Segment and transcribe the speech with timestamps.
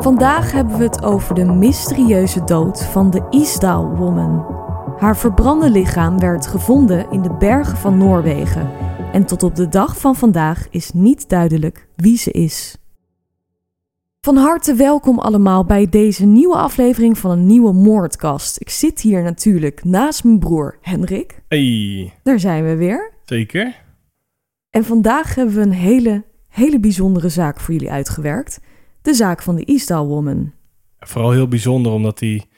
[0.00, 4.46] Vandaag hebben we het over de mysterieuze dood van de Isdal Woman.
[4.98, 8.70] Haar verbrande lichaam werd gevonden in de bergen van Noorwegen.
[9.12, 12.76] En tot op de dag van vandaag is niet duidelijk wie ze is.
[14.20, 18.60] Van harte welkom allemaal bij deze nieuwe aflevering van een nieuwe moordkast.
[18.60, 21.42] Ik zit hier natuurlijk naast mijn broer Henrik.
[21.48, 23.12] Hey, Daar zijn we weer.
[23.24, 23.86] zeker.
[24.70, 28.60] En vandaag hebben we een hele, hele bijzondere zaak voor jullie uitgewerkt.
[29.08, 30.52] De zaak van de Isdal Woman.
[30.98, 32.48] Vooral heel bijzonder omdat die...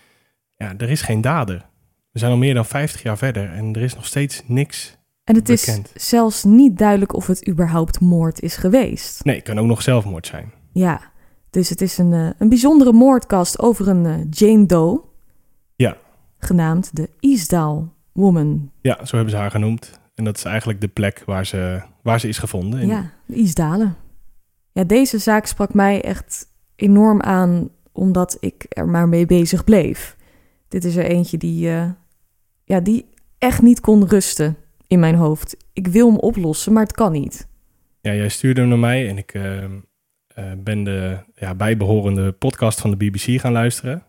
[0.56, 1.66] Ja, er is geen dader.
[2.12, 4.96] We zijn al meer dan 50 jaar verder en er is nog steeds niks.
[5.24, 9.24] En het is zelfs niet duidelijk of het überhaupt moord is geweest.
[9.24, 10.52] Nee, het kan ook nog zelfmoord zijn.
[10.72, 11.00] Ja,
[11.50, 15.00] dus het is een, eh, een bijzondere moordkast over een eh, Jane Doe.
[15.76, 15.96] Ja.
[16.38, 18.70] Genaamd de Isdal Woman.
[18.80, 20.00] Ja, zo hebben ze haar genoemd.
[20.14, 22.80] En dat is eigenlijk de plek waar ze, waar ze is gevonden.
[22.80, 23.96] In- Ja, de Isdalen.
[24.80, 30.16] Ja, deze zaak sprak mij echt enorm aan, omdat ik er maar mee bezig bleef.
[30.68, 31.90] Dit is er eentje die, eh,
[32.64, 33.06] ja, die
[33.38, 35.56] echt niet kon rusten in mijn hoofd.
[35.72, 37.48] Ik wil hem oplossen, maar het kan niet.
[38.00, 39.70] Ja, jij stuurde hem naar mij en ik eh, eh,
[40.58, 44.02] ben de ja, bijbehorende podcast van de BBC gaan luisteren.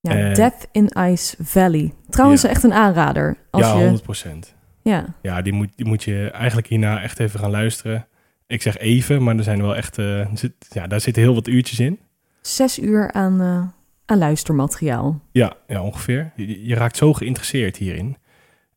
[0.00, 0.32] Ja.
[0.34, 1.92] Death in Ice Valley.
[2.08, 2.48] Trouwens, Ja.
[2.48, 3.36] echt een aanrader.
[3.50, 7.40] Als ja, je, 100% ja, Ja, die moet, die moet je eigenlijk hierna echt even
[7.40, 8.06] gaan luisteren.
[8.48, 9.98] Ik zeg even, maar er zijn wel echt...
[9.98, 11.98] eh, zit, ja, daar zitten heel wat uurtjes in.
[12.40, 13.62] zes uur aan, eh,
[14.04, 15.20] aan luistermateriaal.
[15.32, 16.32] Ja, ja ongeveer.
[16.36, 18.16] Je, je raakt zo geïnteresseerd hierin.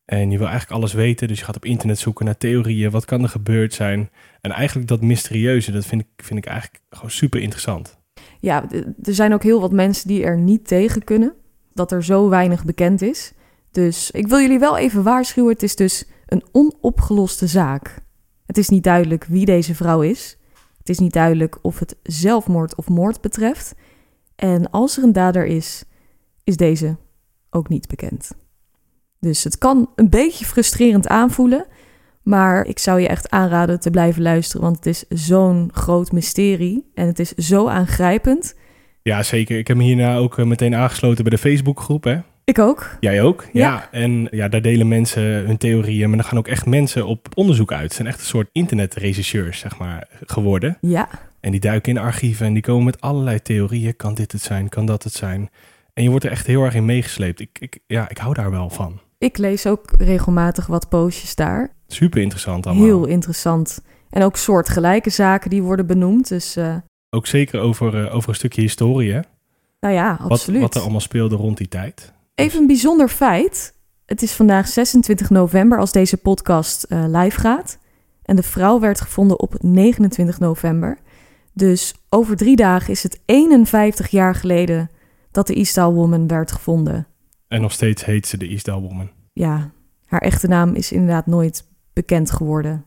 [0.04, 1.28] En je wil eigenlijk alles weten.
[1.28, 2.90] Dus je gaat op internet zoeken naar theorieën.
[2.90, 4.10] Wat kan er gebeurd zijn?
[4.40, 7.98] En eigenlijk dat mysterieuze, dat vind ik, vind ik eigenlijk gewoon super interessant.
[8.40, 8.64] Ja,
[9.02, 11.34] er zijn ook heel wat mensen die er niet tegen kunnen.
[11.74, 13.32] Dat er zo weinig bekend is.
[13.70, 15.52] Dus ik wil jullie wel even waarschuwen.
[15.52, 18.01] Het is dus een onopgeloste zaak.
[18.52, 20.36] Het is niet duidelijk wie deze vrouw is.
[20.78, 23.74] Het is niet duidelijk of het zelfmoord of moord betreft.
[24.36, 25.84] En als er een dader is,
[26.44, 26.96] is deze
[27.50, 28.30] ook niet bekend.
[29.20, 31.66] Dus het kan een beetje frustrerend aanvoelen.
[32.22, 36.90] Maar ik zou je echt aanraden te blijven luisteren, want het is zo'n groot mysterie
[36.94, 38.54] en het is zo aangrijpend.
[39.02, 39.58] Ja, zeker.
[39.58, 42.20] Ik heb me hierna ook eh, meteen aangesloten bij de Facebookgroep, hè?
[42.44, 42.96] Ik ook.
[43.00, 43.46] Jij ook?
[43.52, 43.88] Ja.
[43.90, 46.10] En ja, daar delen mensen hun theorieën.
[46.10, 47.82] Maar er gaan ook echt mensen op onderzoek uit.
[47.82, 50.78] Het zijn echt een soort internetregisseurs, zeg maar, geworden.
[50.80, 51.08] Ja,
[51.40, 53.96] En die duiken in archieven en die komen met allerlei theorieën.
[53.96, 54.68] Kan dit het zijn?
[54.68, 55.50] Kan dat het zijn?
[55.94, 57.40] En je wordt er echt heel erg in meegesleept.
[57.40, 59.00] Ik, ik, ja, ik hou daar wel van.
[59.18, 61.72] ik lees ook regelmatig wat postjes daar.
[61.86, 62.84] Super interessant allemaal.
[62.84, 63.82] Heel interessant.
[64.10, 66.28] En ook soortgelijke zaken die worden benoemd.
[66.28, 66.76] Dus eh,
[67.10, 69.20] Ook zeker over, eh, over een stukje historie, hè?
[69.80, 70.60] nou ja, Wat, absoluut.
[70.60, 72.12] wat er allemaal speelde rond die tijd.
[72.34, 73.74] Even een bijzonder feit.
[74.06, 77.78] Het is vandaag 26 november als deze podcast eh, live gaat.
[78.22, 80.98] En de vrouw werd gevonden op 29 november.
[81.52, 84.90] Dus over drie dagen is het 51 jaar geleden
[85.30, 87.06] dat de Eastall Woman werd gevonden.
[87.48, 89.10] En nog steeds heet ze de Eastdale Woman.
[89.32, 89.70] Ja,
[90.06, 92.84] haar echte naam is inderdaad nooit bekend geworden.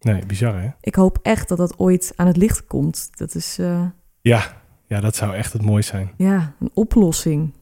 [0.00, 0.68] Nee, bizar hè?
[0.80, 3.08] Ik hoop echt dat dat ooit aan het licht komt.
[3.18, 3.86] Dat is eh,
[4.20, 6.10] Ja, ja, dat zou echt het mooiste zijn.
[6.16, 7.52] ja, een oplossing.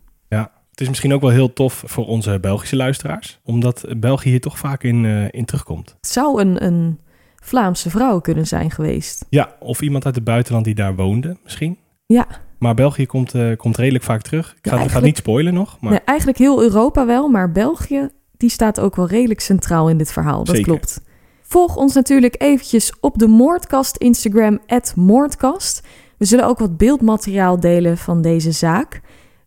[0.82, 3.40] Is misschien ook wel heel tof voor onze Belgische luisteraars.
[3.44, 5.96] Omdat België hier toch vaak in, eh, in terugkomt.
[6.00, 6.98] Het zou een, een
[7.42, 9.26] Vlaamse vrouw kunnen zijn geweest.
[9.28, 11.78] Ja, of iemand uit het buitenland die daar woonde misschien.
[12.06, 12.26] Ja.
[12.58, 14.54] Maar België komt, eh, komt redelijk vaak terug.
[14.62, 18.50] Ik ga, ga niet spoilen nog, maar Nee, eigenlijk heel Europa wel, maar België die
[18.50, 20.44] staat ook wel redelijk centraal in dit verhaal.
[20.44, 20.70] Dat Zeker.
[20.72, 21.00] klopt.
[21.42, 24.58] Volg ons natuurlijk eventjes op de Moordkast Instagram,
[24.94, 25.82] Moordkast.
[26.16, 29.00] We zullen ook wat beeldmateriaal delen van deze zaak.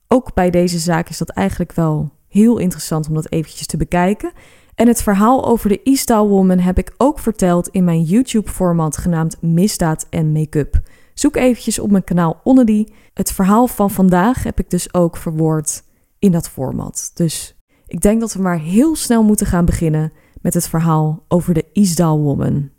[0.07, 4.31] Ook bij deze zaak is dat eigenlijk wel heel interessant om dat eventjes te bekijken.
[4.75, 9.41] En het verhaal over de Eastall Woman heb ik ook verteld in mijn YouTube-format genaamd
[9.41, 10.81] Misdaad en Make-up.
[11.13, 12.85] Zoek eventjes op mijn kanaal Onnedy.
[13.13, 15.83] Het verhaal van vandaag heb ik dus ook verwoord
[16.19, 17.11] in dat format.
[17.13, 17.55] Dus
[17.87, 21.65] ik denk dat we maar heel snel moeten gaan beginnen met het verhaal over de
[21.73, 22.69] Isdal Woman.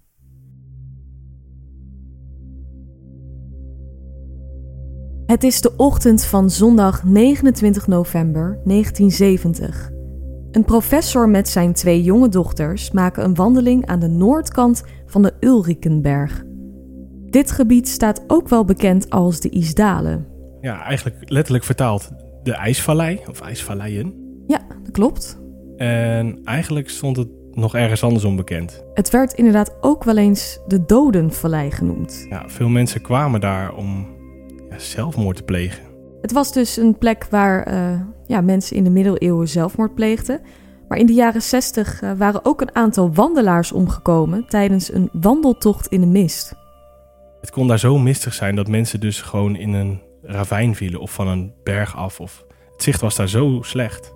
[5.26, 9.90] Het is de ochtend van zondag 29 november 1970.
[10.50, 15.32] Een professor met zijn twee jonge dochters maken een wandeling aan de noordkant van de
[15.40, 16.44] Ulrikenberg.
[17.30, 20.26] Dit gebied staat ook wel bekend als de Isdalen.
[20.60, 22.10] Ja, eigenlijk letterlijk vertaald
[22.42, 24.14] de ijsvallei of ijsvalleien.
[24.46, 25.38] Ja, dat klopt.
[25.76, 28.84] En eigenlijk stond het nog ergens anders onbekend.
[28.94, 32.26] Het werd inderdaad ook wel eens de Dodenvallei genoemd.
[32.28, 34.15] Ja, veel mensen kwamen daar om
[34.78, 35.84] zelfmoord te plegen.
[36.20, 40.40] Het was dus een plek waar eh, ja, mensen in de middeleeuwen zelfmoord pleegden.
[40.88, 45.86] Maar in de jaren 60 uh, waren ook een aantal wandelaars omgekomen tijdens een wandeltocht
[45.86, 46.54] in de mist.
[47.40, 51.12] Het kon daar zo mistig zijn dat mensen dus gewoon in een ravijn vielen of
[51.12, 52.20] van een berg af.
[52.20, 54.14] Of het zicht was daar zo slecht.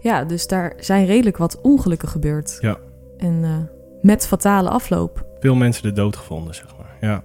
[0.00, 2.58] Ja, dus daar zijn redelijk wat ongelukken gebeurd.
[2.60, 2.78] Ja.
[3.16, 3.56] En uh,
[4.02, 5.26] met fatale afloop.
[5.40, 6.96] Veel mensen de dood gevonden, zeg maar.
[7.00, 7.22] Ja.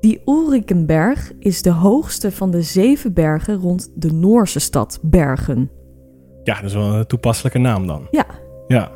[0.00, 5.70] Die Ulrikenberg is de hoogste van de zeven bergen rond de Noorse stad Bergen.
[6.44, 8.06] Ja, dat is wel een toepasselijke naam dan.
[8.10, 8.26] Ja.
[8.66, 8.90] Ja.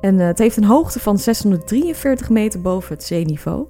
[0.00, 3.66] En uh, het heeft een hoogte van 643 meter boven het zeeniveau.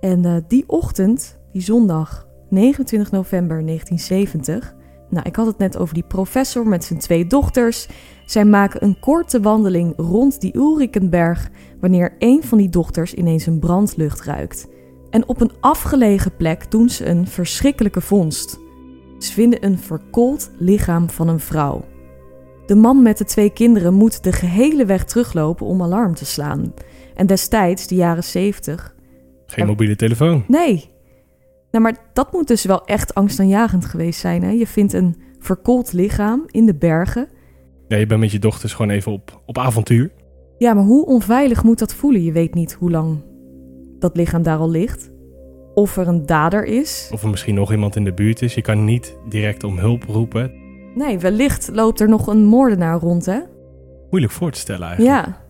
[0.00, 4.74] En uh, die ochtend, die zondag 29 november 1970.
[5.10, 7.88] Nou, ik had het net over die professor met zijn twee dochters.
[8.26, 13.58] Zij maken een korte wandeling rond die Ulrikenberg wanneer een van die dochters ineens een
[13.58, 14.68] brandlucht ruikt.
[15.12, 18.58] En op een afgelegen plek doen ze een verschrikkelijke vondst.
[19.18, 21.84] Ze vinden een verkoold lichaam van een vrouw.
[22.66, 26.74] De man met de twee kinderen moet de gehele weg teruglopen om alarm te slaan.
[27.14, 28.94] En destijds, de jaren 70.
[29.46, 30.44] Geen mobiele telefoon.
[30.46, 30.90] Nee.
[31.70, 34.42] Nou, maar dat moet dus wel echt angstaanjagend geweest zijn.
[34.42, 34.50] Hè?
[34.50, 37.28] Je vindt een verkoold lichaam in de bergen.
[37.88, 40.12] Ja, je bent met je dochters gewoon even op, op avontuur.
[40.58, 42.22] Ja, maar hoe onveilig moet dat voelen?
[42.22, 43.22] Je weet niet hoe lang
[44.02, 45.10] dat lichaam daar al ligt.
[45.74, 47.10] Of er een dader is.
[47.12, 48.54] Of er misschien nog iemand in de buurt is.
[48.54, 50.52] Je kan niet direct om hulp roepen.
[50.94, 53.40] Nee, wellicht loopt er nog een moordenaar rond, hè?
[54.10, 55.26] Moeilijk voor te stellen eigenlijk.
[55.26, 55.40] Ja.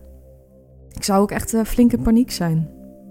[0.91, 2.69] Ik zou ook echt uh, flink in paniek zijn.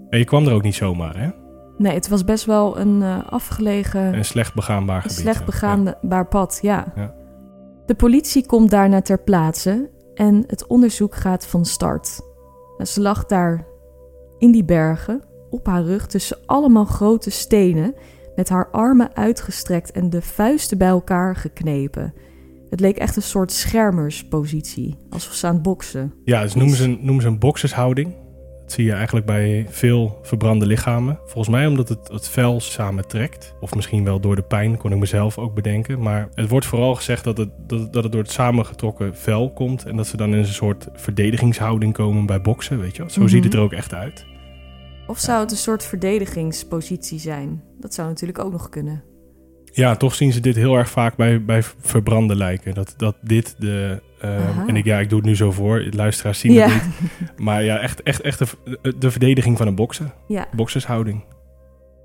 [0.09, 1.29] En je kwam er ook niet zomaar, hè?
[1.77, 4.13] Nee, het was best wel een uh, afgelegen...
[4.13, 5.17] Een slecht begaanbaar gebied.
[5.17, 6.23] Een slecht begaanbaar ja.
[6.23, 6.93] pad, ja.
[6.95, 7.15] ja.
[7.85, 12.21] De politie komt daarna ter plaatse en het onderzoek gaat van start.
[12.77, 13.67] Ze lag daar
[14.37, 15.21] in die bergen,
[15.53, 17.95] op haar rug, tussen allemaal grote stenen,
[18.35, 22.13] met haar armen uitgestrekt en de vuisten bij elkaar geknepen.
[22.69, 26.13] Het leek echt een soort schermerspositie, alsof ze aan het boksen.
[26.23, 28.15] Ja, dus noemen ze, een, noemen ze een boksershouding.
[28.61, 31.19] Dat zie je eigenlijk bij veel verbrande lichamen.
[31.25, 33.55] Volgens mij omdat het het vel samen trekt.
[33.59, 36.01] Of misschien wel door de pijn, kon ik mezelf ook bedenken.
[36.01, 39.85] Maar het wordt vooral gezegd dat het, dat, dat het door het samengetrokken vel komt.
[39.85, 43.09] En dat ze dan in een soort verdedigingshouding komen bij boksen, weet je wel.
[43.09, 43.35] Zo mm -hmm.
[43.35, 44.25] ziet het er ook echt uit.
[45.07, 47.63] Of zou het een soort verdedigingspositie zijn?
[47.79, 49.03] Dat zou natuurlijk ook nog kunnen.
[49.71, 52.73] Ja, toch zien ze dit heel erg vaak bij, bij verbrande lijken.
[52.73, 54.01] Dat, dat dit de.
[54.23, 55.87] Uh, en ik, ja, ik doe het nu zo voor.
[55.91, 56.67] Luisteraars zien ja.
[56.67, 57.37] het niet.
[57.37, 60.13] Maar ja, echt, echt, echt de, de verdediging van een bokser.
[60.27, 60.47] Ja.
[60.55, 61.23] Boksershouding.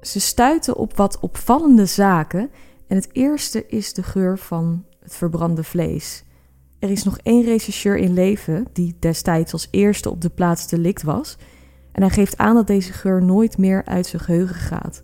[0.00, 2.50] Ze stuiten op wat opvallende zaken.
[2.88, 6.24] En het eerste is de geur van het verbrande vlees.
[6.78, 11.02] Er is nog één rechercheur in leven die destijds als eerste op de plaats delict
[11.02, 11.36] was.
[11.98, 15.02] En hij geeft aan dat deze geur nooit meer uit zijn geheugen gaat.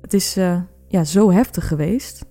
[0.00, 2.24] Het is uh, ja, zo heftig geweest.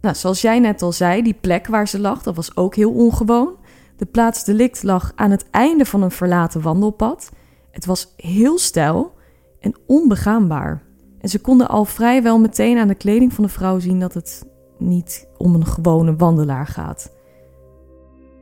[0.00, 2.92] Nou, zoals jij net al zei, die plek waar ze lag, dat was ook heel
[2.92, 3.56] ongewoon.
[3.96, 7.30] De plaats delict lag aan het einde van een verlaten wandelpad.
[7.70, 9.12] Het was heel steil
[9.60, 10.82] en onbegaanbaar.
[11.20, 14.44] En ze konden al vrijwel meteen aan de kleding van de vrouw zien dat het
[14.78, 17.12] niet om een gewone wandelaar gaat.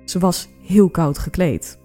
[0.05, 1.78] Ze was heel koud gekleed.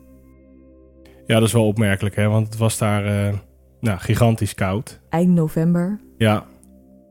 [1.32, 2.28] Ja, dat is wel opmerkelijk, hè?
[2.28, 3.34] want het was daar uh,
[3.80, 5.00] nou, gigantisch koud.
[5.10, 6.00] Eind november.
[6.18, 6.46] Ja.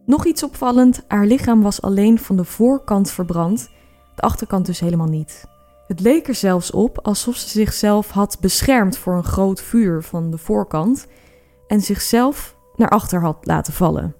[0.07, 3.71] Nog iets opvallend, haar lichaam was alleen van de voorkant verbrand,
[4.15, 5.45] de achterkant dus helemaal niet.
[5.87, 10.31] Het leek er zelfs op alsof ze zichzelf had beschermd voor een groot vuur van
[10.31, 11.07] de voorkant
[11.67, 14.15] en zichzelf naar achter had laten vallen.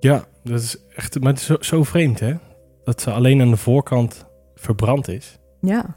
[0.00, 2.34] Ja, dat is echt maar het is zo, zo vreemd hè,
[2.84, 5.38] dat ze alleen aan de voorkant verbrand is.
[5.60, 5.96] Ja.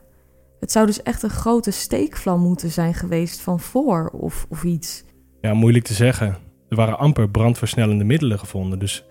[0.59, 5.03] Het zou dus echt een grote steekvlam moeten zijn geweest van voor of, of iets.
[5.41, 6.37] Ja, moeilijk te zeggen.
[6.69, 8.79] Er waren amper brandversnellende middelen gevonden.
[8.79, 9.05] Dus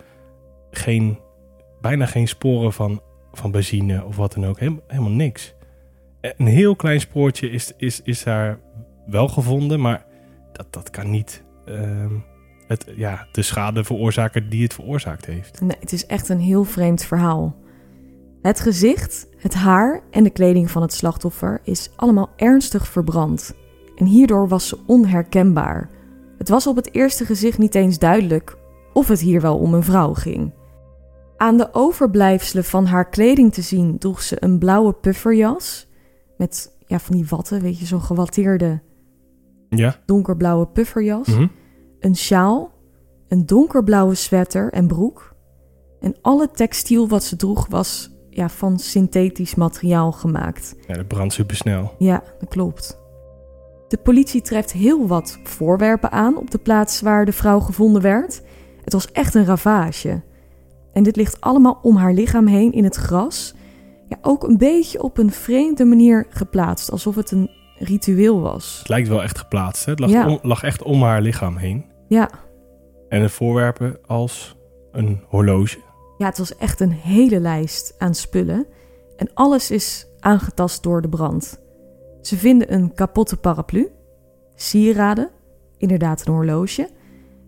[0.70, 1.18] geen,
[1.80, 4.58] bijna geen sporen van, van benzine of wat dan ook.
[4.58, 5.54] Helemaal, helemaal niks.
[6.20, 8.58] Een heel klein spoortje is, is, is daar
[9.06, 10.04] wel gevonden, maar
[10.52, 12.10] dat, dat kan niet uh,
[12.66, 15.60] het, ja, de schade veroorzaker die het veroorzaakt heeft.
[15.60, 17.56] Nee, het is echt een heel vreemd verhaal.
[18.46, 23.54] Het gezicht, het haar en de kleding van het slachtoffer is allemaal ernstig verbrand.
[23.96, 25.90] En hierdoor was ze onherkenbaar.
[26.38, 28.56] Het was op het eerste gezicht niet eens duidelijk
[28.92, 30.52] of het hier wel om een vrouw ging.
[31.36, 35.88] Aan de overblijfselen van haar kleding te zien droeg ze een blauwe pufferjas
[36.36, 38.80] met ja, van die watten, weet je, zo'n gewatteerde
[39.68, 39.96] Ja?
[40.04, 41.46] donkerblauwe pufferjas, Mhm.
[42.00, 42.70] een sjaal,
[43.28, 45.34] een donkerblauwe sweater en broek.
[46.00, 50.76] En alle textiel wat ze droeg was ja, van synthetisch materiaal gemaakt.
[50.86, 51.94] Ja, dat brandt supersnel.
[51.98, 52.98] Ja, dat klopt.
[53.88, 58.42] De politie treft heel wat voorwerpen aan op de plaats waar de vrouw gevonden werd.
[58.84, 60.22] Het was echt een ravage.
[60.92, 63.54] En dit ligt allemaal om haar lichaam heen in het gras.
[64.08, 68.78] Ja, ook een beetje op een vreemde manier geplaatst, alsof het een ritueel was.
[68.78, 69.84] Het lijkt wel echt geplaatst.
[69.84, 69.90] Hè?
[69.90, 70.28] Het lag, Ja.
[70.28, 71.84] om- lag echt om haar lichaam heen.
[72.08, 72.30] Ja,
[73.08, 74.56] En de voorwerpen als
[74.92, 75.78] een horloge.
[76.18, 78.66] Ja, het was echt een hele lijst aan spullen.
[79.16, 81.60] En alles is aangetast door de brand.
[82.20, 83.88] Ze vinden een kapotte paraplu,
[84.54, 85.30] sieraden,
[85.78, 86.88] inderdaad een horloge.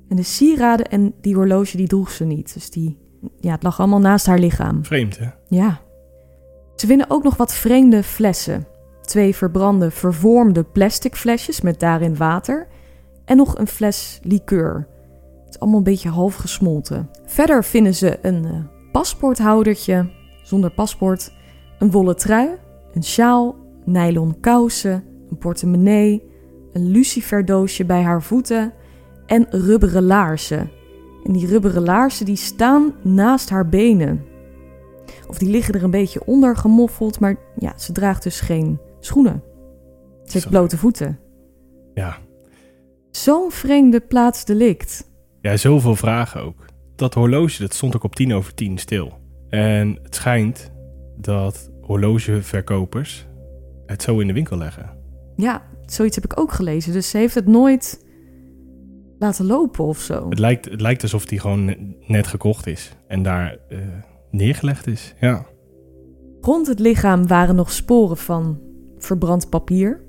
[0.09, 2.55] En de sieraden en die horloge die droeg ze niet.
[2.55, 2.99] Dus die,
[3.41, 4.85] ja, het lag allemaal naast haar lichaam.
[4.85, 5.29] Vreemd, hè?
[5.49, 5.81] Ja.
[6.77, 8.67] Ze vinden ook nog wat vreemde flessen.
[9.03, 12.67] Twee verbrande, vervormde plastic flesjes met daarin water.
[13.25, 14.89] En nog een fles liqueur.
[15.49, 17.11] Het is allemaal een beetje half gesmolten.
[17.25, 20.11] Verder vinden ze een eh, paspoorthoudertje
[20.43, 21.33] zonder paspoort.
[21.79, 22.49] Een wollen trui,
[22.93, 26.31] een sjaal, nylon kousen, een portemonnee,
[26.73, 28.73] een luciferdoosje bij haar voeten
[29.27, 30.71] en rubberen laarzen.
[31.25, 34.25] En die rubberen laarzen die staan naast haar benen.
[35.29, 39.43] Of die liggen er een beetje onder gemoffeld, maar ja, ze draagt dus geen schoenen.
[40.25, 41.19] Ze heeft blote voeten.
[41.95, 42.17] Ja.
[43.11, 45.08] Zo'n vreemde plaatsdelict.
[45.41, 46.65] Ja, zoveel vragen ook.
[46.97, 49.13] Dat horloge, dat stond ook op tien over tien stil.
[49.49, 50.73] En het schijnt
[51.17, 53.27] dat horlogeverkopers
[53.87, 54.91] het zo in de winkel leggen.
[55.37, 56.93] Ja, zoiets heb ik ook gelezen.
[56.93, 58.05] Dus ze heeft het nooit
[59.19, 60.29] laten lopen of zo.
[60.29, 63.79] Het lijkt, het lijkt alsof die gewoon ne- net gekocht is en daar eh,
[64.31, 65.15] neergelegd is.
[65.21, 65.47] Ja.
[66.41, 68.61] Rond het lichaam waren nog sporen van
[68.99, 70.05] verbrand papier.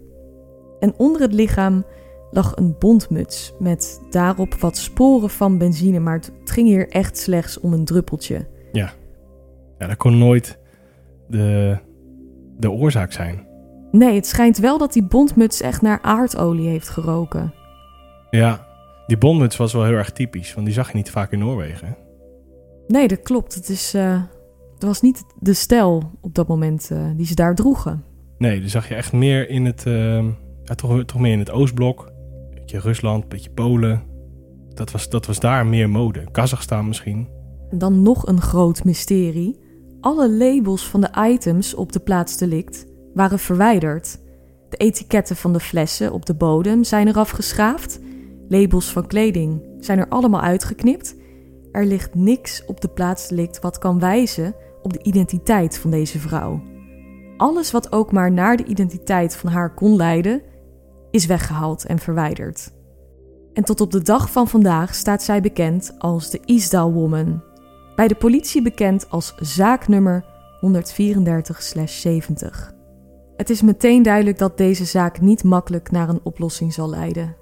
[0.79, 1.85] En onder het lichaam
[2.31, 5.99] lag een bondmuts met daarop wat sporen van benzine.
[5.99, 8.47] Maar het ging hier echt slechts om een druppeltje.
[8.71, 10.57] ja, dat kon nooit
[11.27, 11.77] de,
[12.57, 13.47] de oorzaak zijn.
[13.91, 17.53] Nee, het schijnt wel dat die bondmuts echt naar aardolie heeft geroken.
[18.29, 18.67] Ja,
[19.07, 21.97] die bondmuts was wel heel erg typisch, want die zag je niet vaak in Noorwegen.
[22.87, 23.55] Nee, dat klopt.
[23.55, 23.93] Het, is,
[24.79, 28.03] het was niet de stijl op dat moment eh, die ze daar droegen.
[28.37, 30.23] Nee, die zag je echt meer in het, eh,
[30.63, 32.11] ja, toch, toch meer in het Oostblok.
[32.69, 34.03] Beetje Rusland, beetje Polen.
[34.73, 36.31] Dat was, dat was daar meer mode.
[36.31, 37.27] Kazachstan misschien.
[37.69, 39.59] En dan nog een groot mysterie.
[40.01, 44.19] Alle labels van de items op de plaatsdelict waren verwijderd.
[44.69, 47.99] De etiketten van de flessen op de bodem zijn eraf geschaafd.
[48.47, 51.15] Labels van kleding zijn er allemaal uitgeknipt.
[51.71, 56.61] Er ligt niks op de plaatsdelict wat kan wijzen op de identiteit van deze vrouw.
[57.37, 60.41] Alles wat ook maar naar de identiteit van haar kon leiden,
[61.11, 62.71] is weggehaald en verwijderd.
[63.53, 67.43] En tot op de dag van vandaag staat zij bekend als de Isdal Woman.
[67.95, 70.25] Bij de politie bekend als zaaknummer
[70.65, 70.69] 134-70.
[73.35, 77.35] Het is meteen duidelijk dat deze zaak niet makkelijk naar een oplossing zal leiden.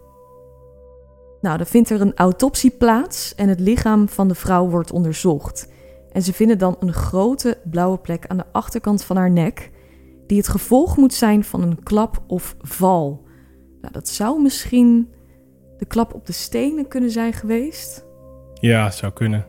[1.42, 5.70] Nou, dan vindt er een autopsie plaats en het lichaam van de vrouw wordt onderzocht.
[6.12, 9.72] En ze vinden dan een grote blauwe plek aan de achterkant van haar nek,
[10.28, 13.27] die het gevolg moet zijn van een klap of val.
[13.82, 15.10] Nou, dat zou misschien
[15.78, 18.06] de klap op de stenen kunnen zijn geweest.
[18.54, 19.46] Ja, zou kunnen.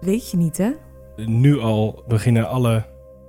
[0.00, 0.70] Weet je niet, hè?
[1.16, 2.84] Nu al beginnen alle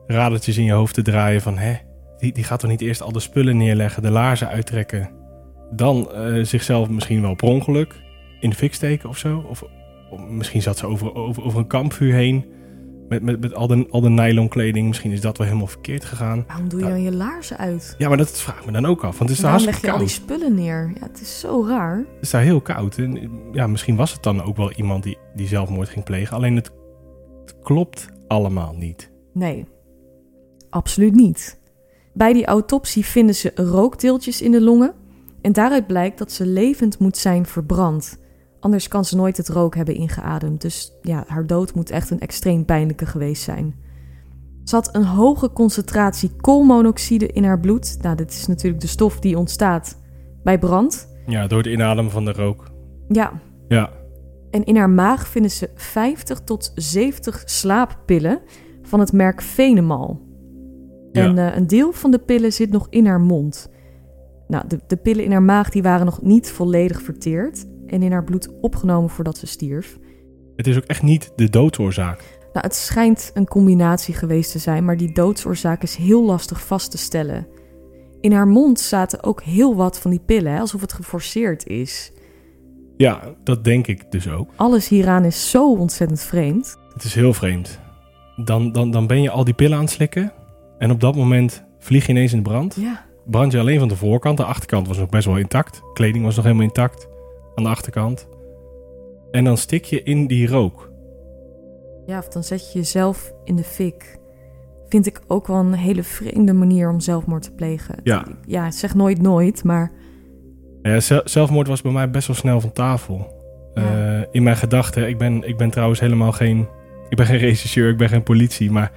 [0.08, 1.58] radertjes in je hoofd te draaien van...
[1.58, 1.74] hè,
[2.18, 5.10] die, die gaat toch niet eerst al de spullen neerleggen, de laarzen uittrekken...
[5.72, 8.02] dan eh, zichzelf misschien wel per ongeluk
[8.40, 9.46] in de fik steken of zo?
[9.50, 9.64] Of,
[10.10, 12.46] of misschien zat ze over, over, over een kampvuur heen
[13.10, 14.88] met, met, met al, de, al de nylon kleding.
[14.88, 16.44] Misschien is dat wel helemaal verkeerd gegaan.
[16.48, 16.92] Waarom doe je Ja.
[16.92, 17.96] dan je laarzen uit?
[17.98, 19.18] Ja, maar dat vraag ik me dan ook af.
[19.18, 20.18] Want het is daar Waarom leg je al die koud.
[20.22, 20.92] spullen neer?
[21.00, 21.98] Ja, het is zo raar.
[21.98, 22.98] Het is daar heel koud.
[22.98, 26.36] En ja, misschien was het dan ook wel iemand die, die zelfmoord ging plegen.
[26.36, 26.72] Alleen het,
[27.46, 29.12] het klopt allemaal niet.
[29.34, 29.66] Nee,
[30.70, 31.60] absoluut niet.
[32.14, 34.94] Bij die autopsie vinden ze rookdeeltjes in de longen.
[35.42, 38.18] En daaruit blijkt dat ze levend moet zijn verbrand.
[38.64, 40.62] Anders kan ze nooit het rook hebben ingeademd.
[40.62, 43.76] Dus ja, haar dood moet echt een extreem pijnlijke geweest zijn.
[44.64, 47.98] Ze had een hoge concentratie koolmonoxide in haar bloed.
[48.02, 50.02] Nou, dit is natuurlijk de stof die ontstaat
[50.44, 51.08] bij brand.
[51.26, 52.72] Ja, door het inademen van de rook.
[53.08, 53.32] Ja,
[53.68, 53.90] Ja,
[54.52, 58.42] En in haar maag vinden ze 50 tot 70 slaappillen
[58.82, 60.22] van het merk Venemal.
[61.12, 61.24] Ja.
[61.24, 63.72] En eh, een deel van de pillen zit nog in haar mond.
[64.48, 68.12] Nou, de, de pillen in haar maag die waren nog niet volledig verteerd en in
[68.12, 69.98] haar bloed opgenomen voordat ze stierf.
[70.56, 72.40] Het is ook echt niet de doodsoorzaak.
[72.54, 76.92] Nou, het schijnt een combinatie geweest te zijn, maar die doodsoorzaak is heel lastig vast
[76.92, 77.48] te stellen.
[78.22, 82.12] In haar mond zaten ook heel wat van die pillen, alsof het geforceerd is.
[82.98, 84.50] Ja, dat denk ik dus ook.
[84.56, 86.78] Alles hieraan is zo ontzettend vreemd.
[86.94, 87.80] Het is heel vreemd.
[88.36, 90.34] Dan, dan, dan ben je al die pillen aan het slikken.
[90.78, 92.76] En op dat moment vlieg je ineens in de brand.
[92.80, 94.38] Ja, Brand je alleen van de voorkant.
[94.38, 95.82] De achterkant was nog best wel intact.
[95.94, 97.08] Kleding was nog helemaal intact.
[97.56, 98.28] Aan de achterkant.
[99.32, 100.92] En dan stik je in die rook.
[102.06, 104.18] ja of dan zet je jezelf in de fik.
[104.88, 107.96] Vind ik ook wel een hele vreemde manier om zelfmoord te plegen.
[108.04, 108.26] Ja.
[108.46, 109.92] Ja, zeg nooit nooit, maar
[110.82, 113.42] Ja, zel- zelfmoord was bij mij best wel snel van tafel.
[113.74, 114.18] Ja.
[114.22, 115.08] Eh, in mijn gedachten.
[115.08, 116.68] Ik ben, ik ben trouwens helemaal geen...
[117.10, 118.72] Ik ben geen regisseur, ik ben geen politie.
[118.72, 118.92] Maar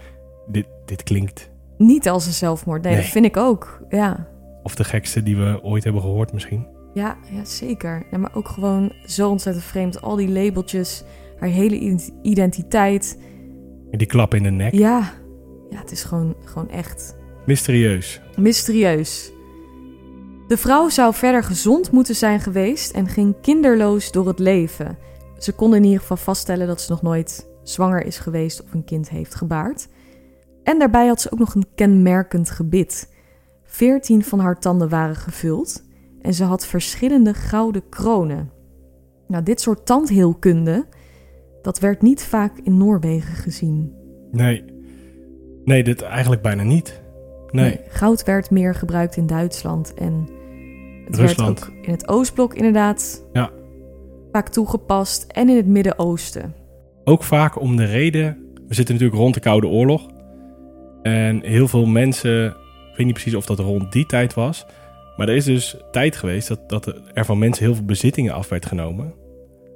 [0.46, 1.50] dit, dit klinkt...
[1.78, 2.82] niet als een zelfmoord.
[2.82, 3.02] Nee, Nee.
[3.02, 3.82] dat vind ik ook.
[3.88, 4.28] Ja.
[4.62, 6.66] Of de gekste die we ooit hebben gehoord misschien.
[6.96, 8.06] Ja, ja zeker.
[8.10, 10.02] Ja, maar ook gewoon zo ontzettend vreemd.
[10.02, 11.04] Al die labeltjes,
[11.38, 13.18] haar hele ident- identiteit.
[13.90, 14.72] Die klap in de nek.
[14.72, 15.12] Ja,
[15.70, 18.20] ja het is gewoon, gewoon echt Mysterieus.
[18.36, 19.32] mysterieus.
[20.48, 24.98] De vrouw zou verder gezond moeten zijn geweest en ging kinderloos door het leven.
[25.38, 28.84] Ze konden in ieder geval vaststellen dat ze nog nooit zwanger is geweest of een
[28.84, 29.88] kind heeft gebaard.
[30.62, 33.08] En daarbij had ze ook nog een kenmerkend gebit.
[33.64, 35.84] Veertien van haar tanden waren gevuld
[36.26, 38.50] en ze had verschillende gouden kronen.
[39.28, 40.86] Nou, dit soort tandheelkunde,
[41.62, 43.92] dat werd niet vaak in Noorwegen gezien.
[44.32, 44.64] Nee.
[45.64, 47.02] Nee, dit eigenlijk bijna niet.
[47.50, 47.80] Nee.
[47.88, 50.28] Goud werd meer gebruikt in Duitsland en
[51.04, 51.58] het Rusland.
[51.60, 53.50] werd ook in het Oostblok inderdaad Ja.
[54.32, 56.54] vaak toegepast en in het Midden-Oosten.
[57.04, 58.38] Ook vaak om de reden...
[58.68, 60.06] We zitten natuurlijk rond de Koude Oorlog.
[61.02, 62.46] En heel veel mensen...
[62.46, 64.66] Ik weet niet precies of dat rond die tijd was.
[65.16, 68.48] Maar er is dus tijd geweest dat, dat er van mensen heel veel bezittingen af
[68.48, 69.14] werd genomen.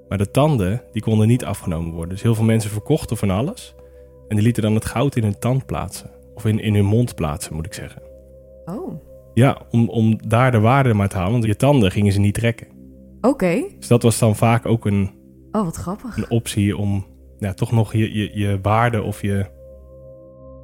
[0.08, 2.08] Maar de tanden, die konden niet afgenomen worden.
[2.08, 3.74] Dus heel veel mensen verkochten van alles.
[4.28, 6.10] En die lieten dan het goud in hun tand plaatsen.
[6.34, 8.02] Of in, in hun mond plaatsen, moet ik zeggen.
[8.64, 8.92] Oh,
[9.34, 11.32] Ja, om, om daar de waarde maar te halen.
[11.32, 12.66] Want je tanden gingen ze niet trekken.
[13.20, 13.62] oké.
[13.78, 15.10] Dus dat was dan vaak ook een,
[15.52, 16.16] Oh, wat grappig.
[16.16, 17.06] een optie om
[17.38, 19.46] ja, toch nog je, je, je waarde of je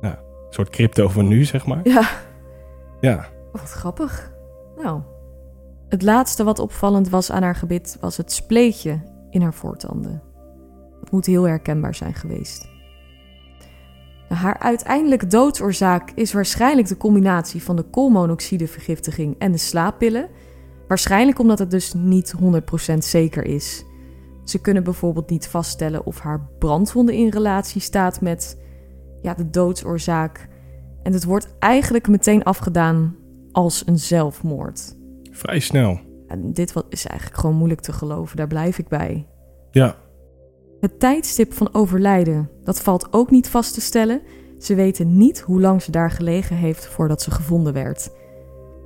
[0.00, 1.80] ja, soort crypto van nu, zeg maar.
[1.84, 2.08] Ja,
[3.00, 4.34] Ja, wat grappig.
[4.82, 5.00] Nou,
[5.88, 10.22] het laatste wat opvallend was aan haar gebit was het spleetje in haar voortanden.
[11.00, 12.68] Dat moet heel herkenbaar zijn geweest.
[14.28, 20.28] Nou, Haar uiteindelijke doodsoorzaak is waarschijnlijk de combinatie van de koolmonoxidevergiftiging en de slaappillen.
[20.88, 22.34] Waarschijnlijk omdat het dus niet
[22.92, 23.84] 100% zeker is.
[24.44, 28.58] Ze kunnen bijvoorbeeld niet vaststellen of haar brandwonde in relatie staat met
[29.22, 30.48] ja, de doodsoorzaak.
[31.02, 33.16] En het wordt eigenlijk meteen afgedaan
[33.57, 34.97] als een zelfmoord.
[35.31, 35.99] vrij snel.
[36.27, 39.27] En dit wat is eigenlijk gewoon moeilijk te geloven, daar blijf ik bij.
[39.71, 39.97] Ja,
[40.81, 44.23] Het tijdstip van overlijden, dat valt ook niet vast te stellen.
[44.59, 48.11] Ze weten niet hoe lang ze daar gelegen heeft voordat ze gevonden werd.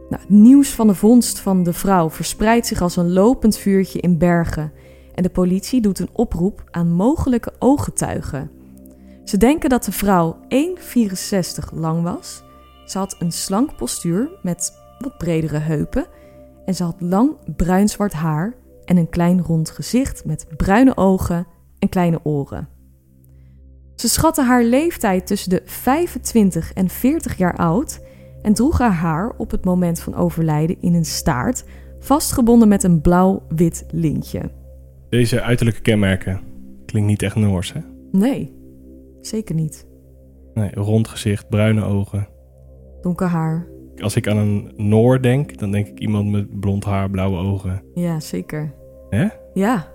[0.08, 4.00] Nou, het nieuws van de vondst van de vrouw verspreidt zich als een lopend vuurtje
[4.00, 4.72] in Bergen.
[5.14, 8.50] En de politie doet een oproep aan mogelijke ooggetuigen.
[9.24, 12.42] Ze denken dat de vrouw 1,64 lang was.
[12.90, 16.06] Ze had een slank postuur met wat bredere heupen.
[16.64, 21.46] En ze had lang bruin-zwart haar en een klein rond gezicht met bruine ogen
[21.78, 22.68] en kleine oren.
[23.94, 28.00] Ze schatte haar leeftijd tussen de 25 en 40 jaar oud
[28.42, 31.64] en droeg haar haar op het moment van overlijden in een staart,
[31.98, 34.50] vastgebonden met een blauw-wit lintje.
[35.08, 36.40] deze uiterlijke kenmerken
[36.86, 37.80] klinkt niet echt Noors, hè?
[38.12, 38.54] Nee,
[39.20, 39.86] zeker niet.
[40.54, 42.38] Nee, rond gezicht, bruine ogen.
[43.00, 43.68] Donker haar.
[43.96, 47.82] Als ik aan een Noor denk, dan denk ik iemand met blond haar, blauwe ogen.
[47.94, 48.74] Ja, zeker.
[49.10, 49.28] Hè?
[49.54, 49.88] Ja.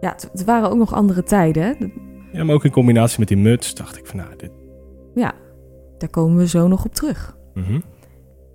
[0.00, 1.62] Ja, het, het waren ook nog andere tijden.
[1.62, 1.74] hè.
[2.38, 4.50] Ja, maar ook in combinatie met die muts dacht ik van, nou, dit...
[5.14, 5.32] Ja,
[5.98, 7.36] daar komen we zo nog op terug.
[7.54, 7.80] mhm.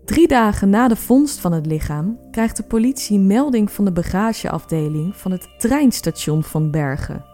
[0.05, 5.15] Drie dagen na de vondst van het lichaam krijgt de politie melding van de bagageafdeling
[5.15, 7.25] van het treinstation van Bergen.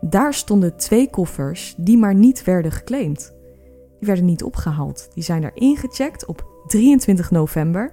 [0.00, 3.35] Daar stonden twee koffers die maar niet werden geclaimd.
[4.06, 5.08] Werden niet opgehaald.
[5.14, 7.92] Die zijn er ingecheckt op 23 november,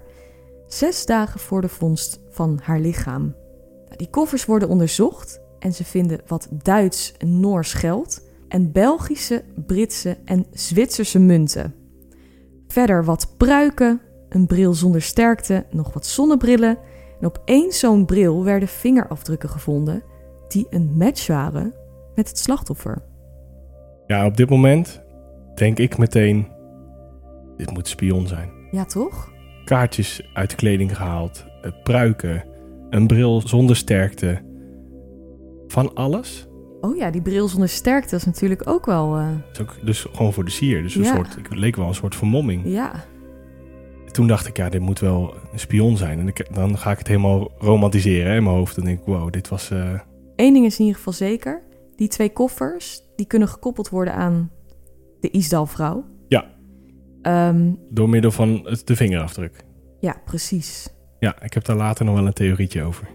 [0.68, 3.22] zes dagen voor de vondst van haar lichaam.
[3.86, 9.44] Nou, die koffers worden onderzocht en ze vinden wat Duits en Noors geld en Belgische,
[9.66, 11.76] Britse en Zwitserse munten.
[12.68, 16.78] Verder wat pruiken, een bril zonder sterkte, nog wat zonnebrillen.
[17.20, 20.04] En op één zo'n bril werden vingerafdrukken gevonden
[20.48, 21.74] die een match waren
[22.16, 23.02] met het slachtoffer.
[24.08, 25.03] Ja, op dit moment
[25.56, 26.48] denk ik meteen,
[27.58, 28.50] dit moet spion zijn.
[28.72, 29.32] Ja, toch?
[29.66, 32.44] Kaartjes uit de kleding gehaald, eh, pruiken,
[32.90, 34.42] een bril zonder sterkte.
[35.68, 36.48] Van alles.
[36.82, 39.16] Oh ja, die bril zonder sterkte is natuurlijk ook wel...
[39.18, 40.82] eh, Dus, ook, dus gewoon voor de sier.
[40.82, 41.16] Dus een Ja.
[41.16, 42.62] soort, ik leek wel een soort vermomming.
[42.66, 42.92] ja,
[44.12, 46.20] Toen dacht ik, ja, dit moet wel een spion zijn.
[46.20, 48.76] En ik, dan ga ik het helemaal romantiseren hè, in mijn hoofd.
[48.76, 49.72] Dan denk ik, wow, dit was...
[49.72, 50.00] eh,
[50.36, 51.62] Eén ding is in ieder geval zeker.
[51.96, 54.52] Die twee koffers, die kunnen gekoppeld worden aan
[55.24, 56.06] de Isdalvrouw.
[56.28, 56.46] Ja.
[57.22, 59.64] Ehm, door middel van het, de vingerafdruk.
[60.00, 60.94] ja, precies.
[61.20, 63.08] Ja, ik heb daar later nog wel een theorietje over.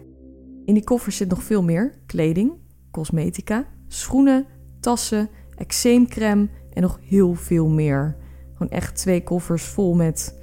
[0.65, 1.95] In die koffers zit nog veel meer.
[2.07, 2.53] Kleding,
[2.91, 4.47] cosmetica, schoenen,
[4.81, 8.17] tassen, eczeemcrème en nog heel veel meer.
[8.53, 10.41] Gewoon echt twee koffers vol met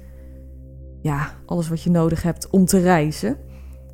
[1.02, 3.36] ja, alles wat je nodig hebt om te reizen.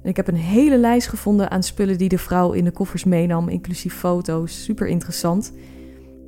[0.02, 3.04] En ik heb een hele lijst gevonden aan spullen die de vrouw in de koffers
[3.04, 4.64] meenam, inclusief foto's.
[4.64, 5.52] Super interessant.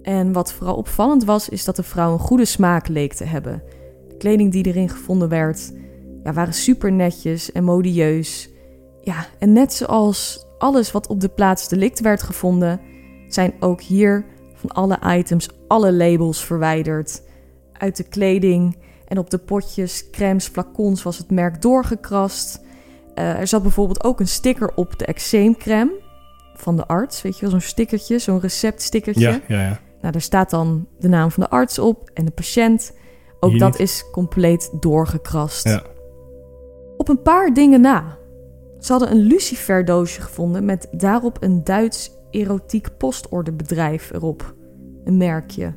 [0.04, 3.62] En wat vooral opvallend was, is dat de vrouw een goede smaak leek te hebben.
[4.08, 5.72] De kleding die erin gevonden werd,
[6.24, 8.50] ja, waren super netjes en modieus.
[9.00, 12.80] Ja, en net zoals alles wat op de plaats delict werd gevonden,
[13.28, 17.22] zijn ook hier van alle items alle labels verwijderd.
[17.72, 22.60] Uit de kleding en op de potjes, crèmes, flacons was het merk doorgekrast.
[23.14, 25.92] Eh, er zat bijvoorbeeld ook een sticker op de eczeemcrème
[26.54, 27.22] van de arts.
[27.22, 29.20] Weet je wel, zo'n stickertje, zo'n receptstickertje.
[29.20, 29.80] Ja, ja, ja.
[30.04, 32.92] Nou, daar staat dan de naam van de arts op en de patiënt.
[33.40, 33.80] Ook Hier dat niet.
[33.80, 35.68] is compleet doorgekrast.
[35.68, 35.82] Ja.
[36.96, 38.18] Op een paar dingen na.
[38.78, 44.54] Ze hadden een luciferdoosje gevonden met daarop een Duits erotiek postorderbedrijf erop.
[45.04, 45.74] Een merkje.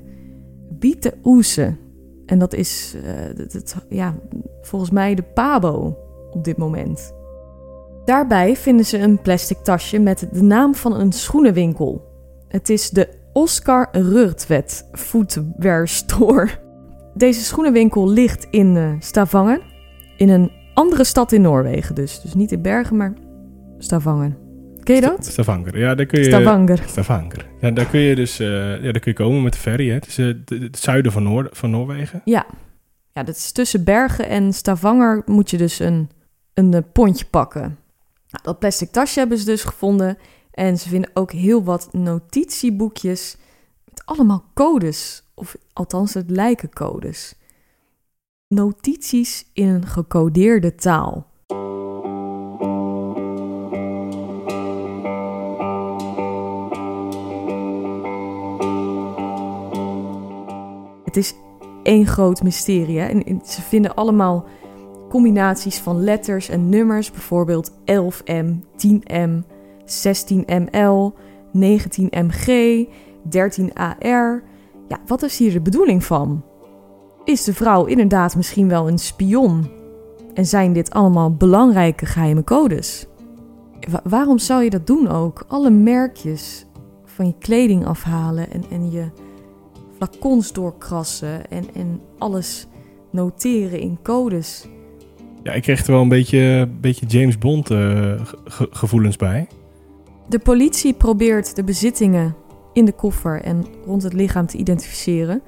[0.69, 1.75] Biete Oese.
[2.25, 2.95] En dat is
[3.35, 4.15] het, het- ja,
[4.61, 5.97] volgens mij de Pabo
[6.31, 7.13] op dit moment.
[8.05, 12.05] Daarbij vinden ze een plastic tasje met de naam van een schoenenwinkel.
[12.47, 16.49] Het is de Oscar Rurtwet Footwear Store.
[17.13, 19.61] Deze schoenenwinkel ligt in eh, Stavanger.
[20.15, 22.21] In een andere stad in Noorwegen dus.
[22.21, 23.13] Dus niet in Bergen, maar
[23.77, 24.37] Stavanger.
[24.83, 25.25] Ken je dat?
[25.25, 25.77] Stavanger.
[25.77, 26.25] Ja, daar kun je...
[26.25, 26.83] Stavanger.
[26.87, 27.45] Stavanger.
[27.61, 28.47] Ja, daar kun je dus eh,
[28.83, 29.87] ja, daar kun je komen met de ferry.
[29.87, 29.93] Hè.
[29.93, 32.21] Het is eh, het zuiden van, Noord van Noorwegen.
[32.25, 32.45] Ja.
[33.13, 36.09] Ja, dat is tussen Bergen en Stavanger moet je dus een,
[36.53, 37.61] een pontje pakken.
[38.29, 40.17] Nou, dat plastic tasje hebben ze dus gevonden.
[40.57, 43.37] En ze vinden ook heel wat notitieboekjes
[43.85, 45.23] met allemaal codes.
[45.33, 47.35] Of althans, het lijken codes.
[48.47, 51.27] Notities in een gecodeerde taal.
[61.03, 61.33] Het is
[61.83, 62.99] één groot mysterie.
[62.99, 63.07] Hè?
[63.07, 64.45] En ze vinden allemaal
[65.09, 67.11] combinaties van letters en nummers.
[67.11, 69.55] Bijvoorbeeld 11M, 10M,
[69.87, 71.13] 16ML,
[71.57, 72.51] 19MG,
[73.29, 74.43] 13AR.
[74.87, 76.43] Ja, wat is hier de bedoeling van?
[77.23, 79.69] Is de vrouw inderdaad misschien wel een spion?
[80.33, 83.07] En zijn dit allemaal belangrijke geheime codes?
[83.89, 85.45] Wa- waarom zou je dat doen ook?
[85.47, 86.65] Alle merkjes
[87.05, 89.05] van je kleding afhalen en, en je
[89.97, 92.67] flacons doorkrassen en, en alles
[93.11, 94.67] noteren in codes.
[95.43, 99.47] Ja, ik kreeg er wel een beetje, beetje James Bond eh, ge- ge- gevoelens bij.
[100.29, 102.35] De politie probeert de bezittingen
[102.73, 105.41] in de koffer en rond het lichaam te identificeren.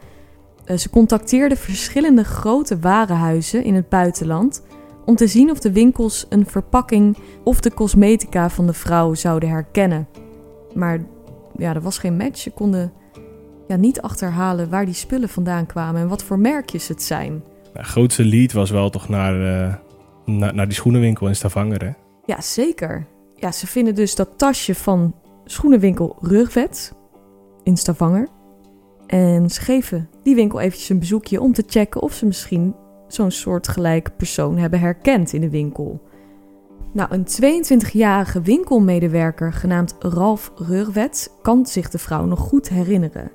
[0.66, 4.64] Eh, Ze contacteerden verschillende grote warenhuizen in het buitenland
[5.06, 9.50] om te zien of de winkels een verpakking of de cosmetica van de vrouw zouden
[9.50, 10.08] herkennen.
[10.74, 11.00] Maar
[11.58, 12.38] ja, er was geen match.
[12.40, 12.92] Ze konden
[13.68, 17.32] ja, niet achterhalen waar die spullen vandaan kwamen en wat voor merkjes het zijn.
[17.32, 19.76] Nou, Het grootste lead was wel toch naar, eh,
[20.26, 21.84] naar, naar die schoenenwinkel in Stavanger.
[21.86, 21.92] Hè?
[22.26, 23.06] Ja, zeker.
[23.40, 25.14] Ja, ze vinden dus dat tasje van
[25.46, 26.94] schoenenwinkel Rugwet
[27.64, 28.28] in Stavanger.
[29.08, 32.76] En ze geven die winkel eventjes een bezoekje om te checken of ze misschien
[33.08, 36.02] zo'n soortgelijk persoon hebben herkend in de winkel.
[36.94, 37.28] Nou, een
[37.92, 43.32] 22-jarige winkelmedewerker genaamd Ralf Rurwet kan zich de vrouw nog goed herinneren.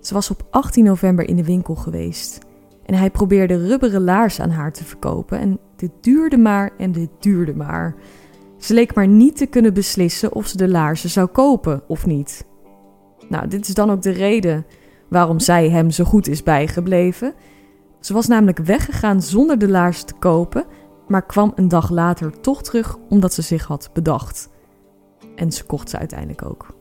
[0.00, 2.38] Ze was op 18 november in de winkel geweest.
[2.84, 5.38] En hij probeerde rubberen laarzen aan haar te verkopen.
[5.38, 7.94] En dit duurde maar en dit duurde maar.
[8.58, 12.46] Ze leek maar niet te kunnen beslissen of ze de laarzen zou kopen of niet.
[13.28, 14.66] Nou, dit is dan ook de reden
[15.08, 17.34] waarom zij hem zo goed is bijgebleven.
[18.00, 20.64] Ze was namelijk weggegaan zonder de laarzen te kopen,
[21.08, 24.48] maar kwam een dag later toch terug omdat ze zich had bedacht.
[25.34, 26.74] En ze kocht ze uiteindelijk ook.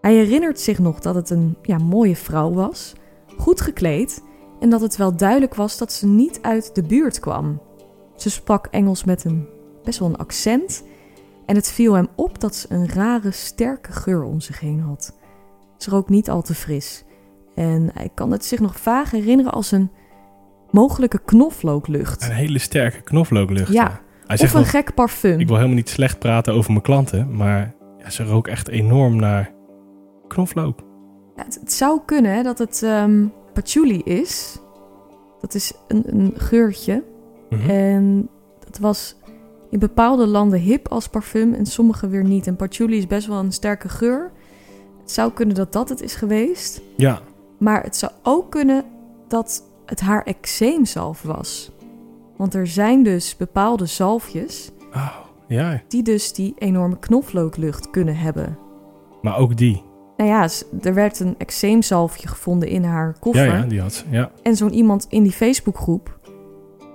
[0.00, 2.92] Hij herinnert zich nog dat het een ja, mooie vrouw was,
[3.36, 4.22] goed gekleed
[4.60, 7.60] en dat het wel duidelijk was dat ze niet uit de buurt kwam.
[8.16, 9.46] Ze sprak Engels met een
[9.84, 10.84] best wel een accent
[11.46, 15.14] En het viel hem op dat ze een rare, sterke geur om zich heen had.
[15.76, 17.04] Ze rook niet al te fris.
[17.54, 19.90] En hij kan het zich nog vaag herinneren als een
[20.70, 22.22] mogelijke knoflooklucht.
[22.24, 23.72] Een hele sterke knoflooklucht.
[23.72, 25.40] Ja, Hij of een gek parfum.
[25.40, 29.16] ik wil helemaal niet slecht praten over mijn klanten, maar ja, ze rook echt enorm
[29.16, 29.52] naar
[30.28, 30.78] knoflook.
[31.36, 34.58] Ja, het, het zou kunnen hè, dat het ehm, patchouli is.
[35.40, 37.04] Dat is een, een geurtje.
[37.50, 37.70] Mhm.
[37.70, 38.28] En
[38.64, 39.16] dat was
[39.74, 42.46] in bepaalde landen hip als parfum en sommige weer niet.
[42.46, 44.30] En patchouli is best wel een sterke geur.
[45.00, 46.80] Het zou kunnen dat dat het is geweest.
[46.96, 47.20] Ja,
[47.58, 48.84] Maar het zou ook kunnen
[49.28, 51.72] dat het haar eczeemzalf was.
[52.36, 55.16] Want er zijn dus bepaalde zalfjes oh,
[55.48, 58.58] ja, die dus die enorme knoflooklucht kunnen hebben.
[59.22, 59.82] maar ook die.
[60.16, 60.48] Nou ja,
[60.82, 63.46] er werd een eczeemzalfje gevonden in haar Ja, koffer.
[63.46, 64.04] ja, die had ze.
[64.10, 64.30] Ja.
[64.42, 66.18] En zo'n iemand in die Facebookgroep,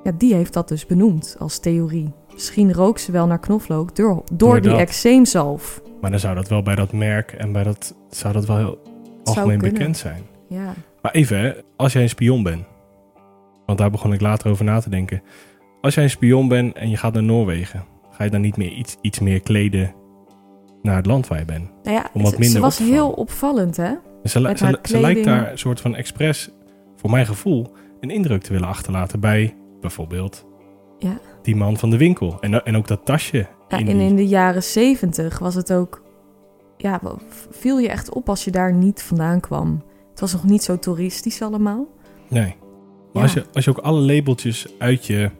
[0.03, 2.13] ja, die heeft dat dus benoemd als theorie.
[2.33, 4.79] Misschien rook ze wel naar knoflook door, door, Door die dat.
[4.79, 5.81] eczeemzalf.
[6.01, 8.79] Maar dan zou dat wel bij dat merk en bij dat zou dat wel heel
[9.23, 10.21] algemeen bekend zijn.
[10.47, 10.73] Ja.
[11.01, 12.63] Maar even, hè, als jij een spion bent,
[13.65, 15.21] want daar begon ik later over na te denken.
[15.81, 18.71] Als jij een spion bent en je gaat naar Noorwegen, ga je dan niet meer
[18.71, 19.93] iets, iets meer kleden
[20.81, 21.69] naar het land waar je bent?
[21.83, 23.05] Nou ja, Om wat minder ze was op te vallen.
[23.05, 23.91] heel opvallend, hè?
[24.23, 24.29] Ze,
[24.83, 26.49] ze, lijkt daar een soort van expres,
[26.95, 30.45] voor mijn gevoel, een indruk te willen achterlaten bij bijvoorbeeld
[30.99, 31.19] Ja.
[31.41, 32.37] die man van de winkel.
[32.41, 33.47] En, en ook dat tasje.
[33.67, 36.01] Ja, in en die- in de jaren zeventig was het ook...
[36.77, 37.01] Ja,
[37.49, 39.83] viel je echt op als je daar niet vandaan kwam.
[40.09, 41.87] Het was nog niet zo toeristisch allemaal.
[42.27, 42.55] Nee.
[43.13, 43.21] Maar Ja.
[43.21, 45.31] als, je, als je ook alle labeltjes uit je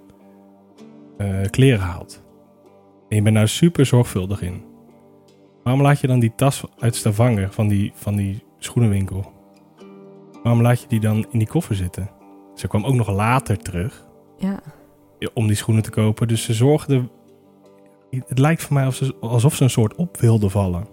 [1.18, 2.24] eh, kleren haalt.
[3.10, 4.64] En je bent daar super zorgvuldig in.
[5.64, 9.32] Waarom laat je dan die tas uit Stavanger van die, van die schoenenwinkel?
[10.44, 12.10] Waarom laat je die dan in die koffer zitten?
[12.56, 14.60] Ze kwam ook nog later terug Ja,
[15.34, 16.28] om die schoenen te kopen.
[16.28, 17.10] Dus ze zorgde...
[18.28, 20.88] Het lijkt voor mij alsof ze, alsof ze een soort op wilde vallen.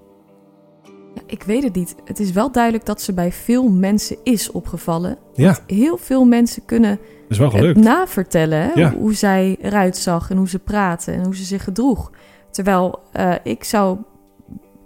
[1.27, 1.95] Ik weet het niet.
[2.05, 5.19] Het is wel duidelijk dat ze bij veel mensen is opgevallen.
[5.35, 7.79] Ja, Heel veel mensen kunnen is wel gelukt.
[7.81, 8.93] navertellen hè, Ja.
[8.95, 12.11] hoe zij eruit zag en hoe ze praatte en hoe ze zich gedroeg.
[12.51, 13.99] Terwijl eh, ik zou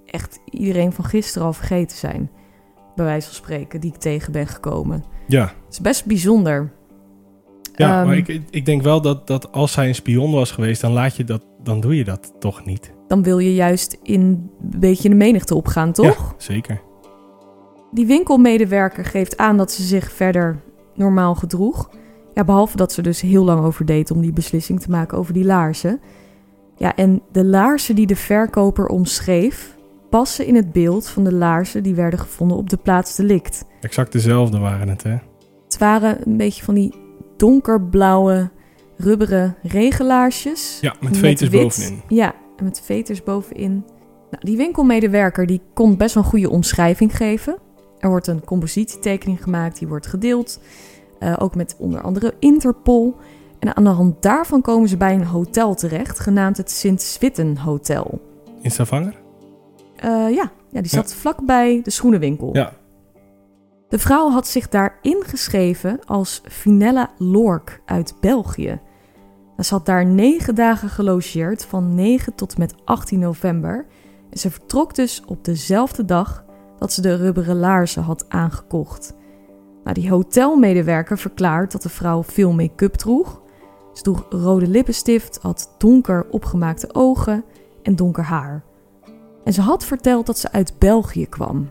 [0.07, 2.31] echt iedereen van gisteren al vergeten zijn,
[2.95, 5.05] bij wijze van spreken, die ik tegen ben gekomen.
[5.27, 6.73] Ja, Het is best bijzonder.
[7.81, 10.81] Ja Ehm, maar ik, ik denk wel dat, dat als zij een spion was geweest,
[10.81, 12.93] dan, laat je dat, dan doe je dat toch niet.
[13.09, 16.17] Dan wil je juist in een beetje de menigte opgaan, toch?
[16.29, 16.81] Ja, zeker.
[17.93, 20.63] Die winkelmedewerker geeft aan dat ze zich verder
[20.95, 21.91] normaal gedroeg.
[22.35, 25.33] Ja, behalve dat ze dus heel lang over deed om die beslissing te maken over
[25.33, 26.01] die laarzen.
[26.77, 29.77] Ja, en de laarzen die de verkoper omschreef,
[30.11, 33.65] passen in het beeld van de laarzen die werden gevonden op de plaats delict.
[33.81, 35.17] Exact dezelfde waren het, hè?
[35.65, 36.95] Het waren een beetje van die
[37.41, 38.51] donkerblauwe,
[38.97, 40.79] rubberen regenlaarsjes.
[40.81, 41.63] Ja, met veters wit.
[41.63, 42.01] bovenin.
[42.09, 43.85] Ja, en met veters bovenin.
[44.31, 47.57] Nou, die winkelmedewerker die kon best wel een goede omschrijving geven.
[47.99, 50.61] Er wordt een compositietekening gemaakt, die wordt gedeeld.
[51.19, 53.17] eh, ook met onder andere Interpol.
[53.59, 58.21] En aan de hand daarvan komen ze bij een hotel terecht, genaamd het Sint-Switten Hotel.
[58.63, 59.15] In Stavanger?
[59.97, 62.51] Eh, ja, ja, die zat vlakbij de schoenenwinkel.
[62.53, 62.73] Ja.
[63.91, 68.81] De vrouw had zich daar ingeschreven als Finella Lork uit België.
[69.59, 73.87] Ze had daar negen dagen gelogeerd, van 9 tot met 18 november.
[74.31, 76.45] En ze vertrok dus op dezelfde dag
[76.79, 79.15] dat ze de rubberen laarzen had aangekocht.
[79.85, 83.43] Nou, die hotelmedewerker verklaart dat de vrouw veel make-up droeg.
[83.93, 87.45] Ze droeg rode lippenstift, had donker opgemaakte ogen
[87.83, 88.65] en donker haar.
[89.45, 91.71] En ze had verteld dat ze uit België kwam.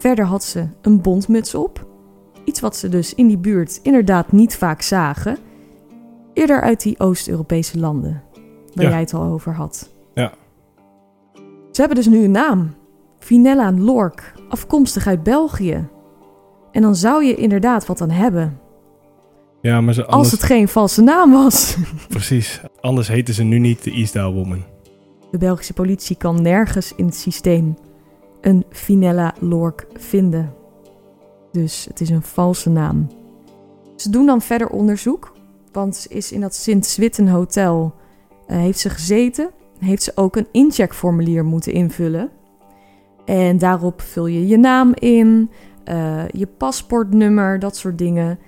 [0.00, 1.86] Verder had ze een bontmuts op.
[2.44, 5.38] Iets wat ze dus in die buurt inderdaad niet vaak zagen.
[6.32, 8.22] Eerder uit die Oost-Europese landen,
[8.74, 8.90] waar Ja.
[8.90, 9.90] jij het al over had.
[10.14, 10.32] Ja.
[11.72, 12.74] Ze hebben dus nu een naam.
[13.18, 15.88] Finella Lork, afkomstig uit België.
[16.72, 18.58] En dan zou je inderdaad wat aan hebben.
[19.60, 21.76] Ja, maar ze Als het geen valse naam was.
[22.08, 22.60] Precies.
[22.80, 24.62] Anders heten ze nu niet de Eastdale Woman.
[25.30, 27.76] De Belgische politie kan nergens in het systeem
[28.40, 30.54] een Finella Lork vinden.
[31.52, 33.06] Dus het is een valse naam.
[33.96, 35.32] Ze doen dan verder onderzoek,
[35.72, 37.94] want ze is in dat Sint-Switten Hotel
[38.46, 39.50] eh, heeft ze gezeten.
[39.78, 42.30] Heeft ze ook een incheckformulier moeten invullen.
[43.24, 45.50] En daarop vul je je naam in,
[45.84, 48.38] eh, je paspoortnummer, dat soort dingen.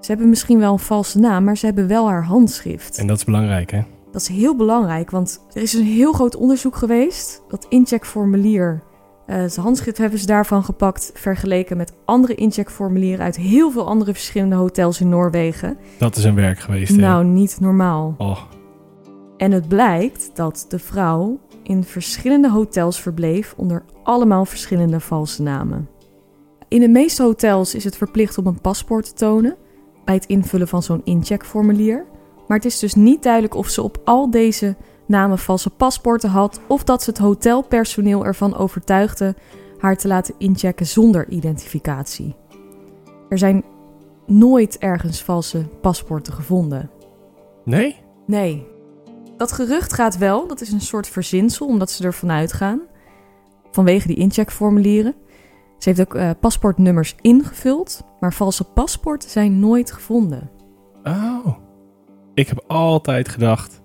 [0.00, 2.98] Ze hebben misschien wel een valse naam, maar ze hebben wel haar handschrift.
[2.98, 3.82] En dat is belangrijk, hè?
[4.10, 7.42] Dat is heel belangrijk, want er is een heel groot onderzoek geweest.
[7.48, 8.82] Dat incheckformulier,
[9.26, 14.12] eh zijn handschrift hebben ze daarvan gepakt, vergeleken met andere incheckformulieren uit heel veel andere
[14.12, 15.78] verschillende hotels in Noorwegen.
[15.98, 17.00] Dat is een werk geweest, hè?
[17.00, 18.14] Nou, niet normaal.
[18.18, 18.38] Oh,
[19.36, 25.88] En het blijkt dat de vrouw in verschillende hotels verbleef onder allemaal verschillende valse namen.
[26.68, 29.56] In de meeste hotels is het verplicht om een paspoort te tonen
[30.04, 32.04] bij het invullen van zo'n incheckformulier.
[32.48, 34.76] Maar het is dus niet duidelijk of ze op al deze
[35.06, 39.34] namen valse paspoorten had of dat ze het hotelpersoneel ervan overtuigde
[39.78, 42.36] haar te laten inchecken zonder identificatie.
[43.28, 43.64] Er zijn
[44.26, 46.90] nooit ergens valse paspoorten gevonden.
[47.64, 47.96] Nee?
[48.26, 48.66] Nee.
[49.36, 52.80] Dat gerucht gaat wel, dat is een soort verzinsel omdat ze ervan uitgaan.
[53.70, 55.14] Vanwege die incheckformulieren.
[55.78, 60.50] Ze heeft ook uh, paspoortnummers ingevuld, maar valse paspoorten zijn nooit gevonden.
[61.04, 61.46] Oh.
[62.34, 63.82] Ik heb altijd gedacht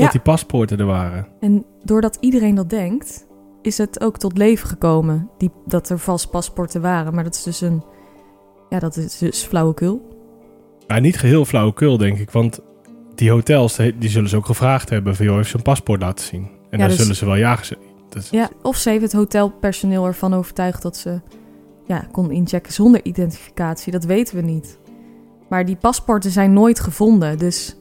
[0.00, 1.26] dat die paspoorten er waren.
[1.40, 3.26] En doordat iedereen dat denkt,
[3.62, 7.14] is het ook tot leven gekomen die, dat er valse paspoorten waren.
[7.14, 7.82] Maar dat is dus een.
[8.68, 10.16] Ja, dat is dus flauwekul.
[10.86, 12.30] Maar niet geheel flauwekul, denk ik.
[12.30, 12.60] Want
[13.14, 15.24] die hotels, die zullen ze ook gevraagd hebben van...
[15.24, 16.42] joh, heeft zijn paspoort laten zien.
[16.42, 17.80] En ja, dan dus, zullen ze wel ja gezegd.
[18.30, 21.20] Ja, of ze heeft het hotelpersoneel ervan overtuigd dat ze
[21.86, 23.92] ja, kon inchecken zonder identificatie.
[23.92, 24.78] Dat weten we niet.
[25.48, 27.76] Maar die paspoorten zijn nooit gevonden, dus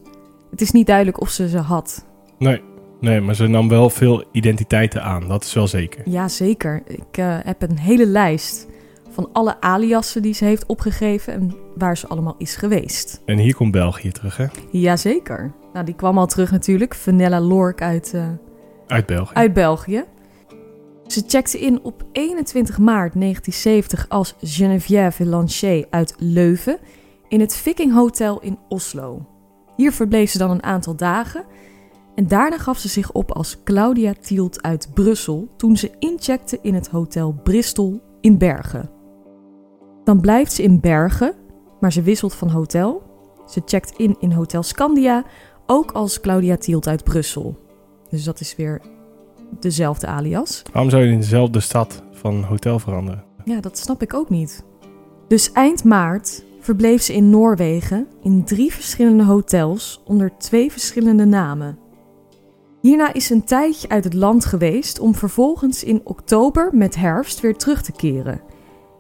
[0.52, 2.06] het is niet duidelijk of ze ze had.
[2.38, 2.62] Nee,
[3.00, 6.10] nee maar ze nam wel veel identiteiten aan, dat is wel zeker.
[6.10, 6.84] Ja, zeker.
[6.88, 8.68] Ik uh, heb een hele lijst
[9.10, 13.22] van alle aliassen die ze heeft opgegeven en waar ze allemaal is geweest.
[13.26, 14.46] En hier komt België terug, hè?
[14.72, 15.52] Jazeker.
[15.74, 16.96] Nou, die kwam al terug natuurlijk.
[16.96, 18.12] Vanella Lork uit...
[18.16, 18.28] Uh,
[18.88, 19.34] uit België.
[19.34, 20.04] Uit België.
[21.08, 26.80] Ze checkte in op 21 maart 1970 als Geneviève Lancher uit Leuven
[27.28, 29.26] in het Viking Hotel in Oslo.
[29.76, 31.46] Hier verbleef ze dan een aantal dagen
[32.18, 36.74] en daarna gaf ze zich op als Claudia Tielt uit Brussel toen ze incheckte in
[36.74, 38.90] het Hotel Bristol in Bergen.
[40.04, 41.34] Dan blijft ze in Bergen,
[41.80, 43.04] maar ze wisselt van hotel.
[43.48, 45.24] Ze checkt in in Hotel Scandia,
[45.66, 47.58] ook als Claudia Tielt uit Brussel.
[48.10, 48.82] Dus dat is weer
[49.60, 50.62] dezelfde alias.
[50.72, 53.24] Waarom zou je in dezelfde stad van hotel veranderen?
[53.44, 54.66] Ja, dat snap ik ook niet.
[55.28, 61.86] Dus eind maart verbleef ze in Noorwegen in drie verschillende hotels onder twee verschillende namen.
[62.82, 67.40] Hierna is ze een tijdje uit het land geweest om vervolgens in oktober met herfst
[67.40, 68.42] weer terug te keren.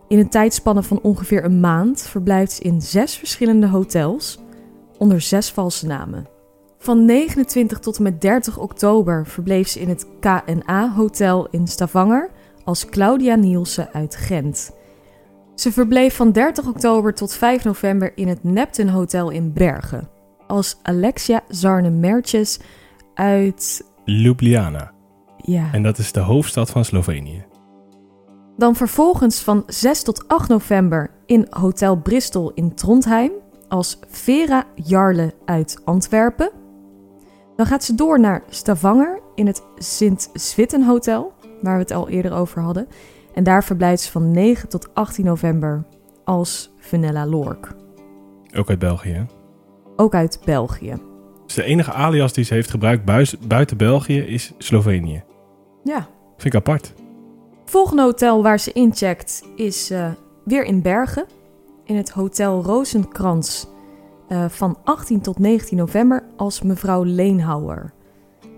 [0.07, 4.39] In een tijdspanne van ongeveer een maand verblijft ze in zes verschillende hotels
[4.97, 6.27] onder zes valse namen.
[6.77, 12.29] Van 29 tot en met 30 oktober verbleef ze in het KNA Hotel in Stavanger
[12.63, 14.71] als Claudia Nielsen uit Gent.
[15.55, 20.09] Ze verbleef van 30 oktober tot 5 november in het Neptun Hotel in Bergen
[20.47, 22.59] als Alexia Zarne Mertjes
[23.17, 24.91] uit Ljubljana.
[25.37, 25.69] Ja.
[25.71, 27.45] En dat is de hoofdstad van Slovenië.
[28.57, 33.31] Dan vervolgens van 6 tot 8 november in Hotel Bristol in Trondheim
[33.67, 36.51] als Vera Jarle uit Antwerpen.
[37.55, 42.33] Dan gaat ze door naar Stavanger in het Sint-Zwitten Hotel, waar we het al eerder
[42.33, 42.87] over hadden.
[43.33, 45.85] En daar verblijft ze van 9 tot 18 november
[46.23, 47.75] als Vanella Lork.
[48.55, 49.25] Ook uit België,
[49.95, 51.06] Ook uit België.
[51.47, 53.05] Dus de enige alias die ze heeft gebruikt
[53.47, 55.23] buiten België is Slovenië.
[55.83, 56.07] Ja.
[56.37, 56.93] Vind ik apart.
[57.65, 60.11] Volgende hotel waar ze incheckt is uh,
[60.45, 61.25] weer in Bergen.
[61.83, 63.67] In het Hotel Rozenkrans
[64.29, 67.93] uh, van 18 tot 19 november als mevrouw Leenhouwer.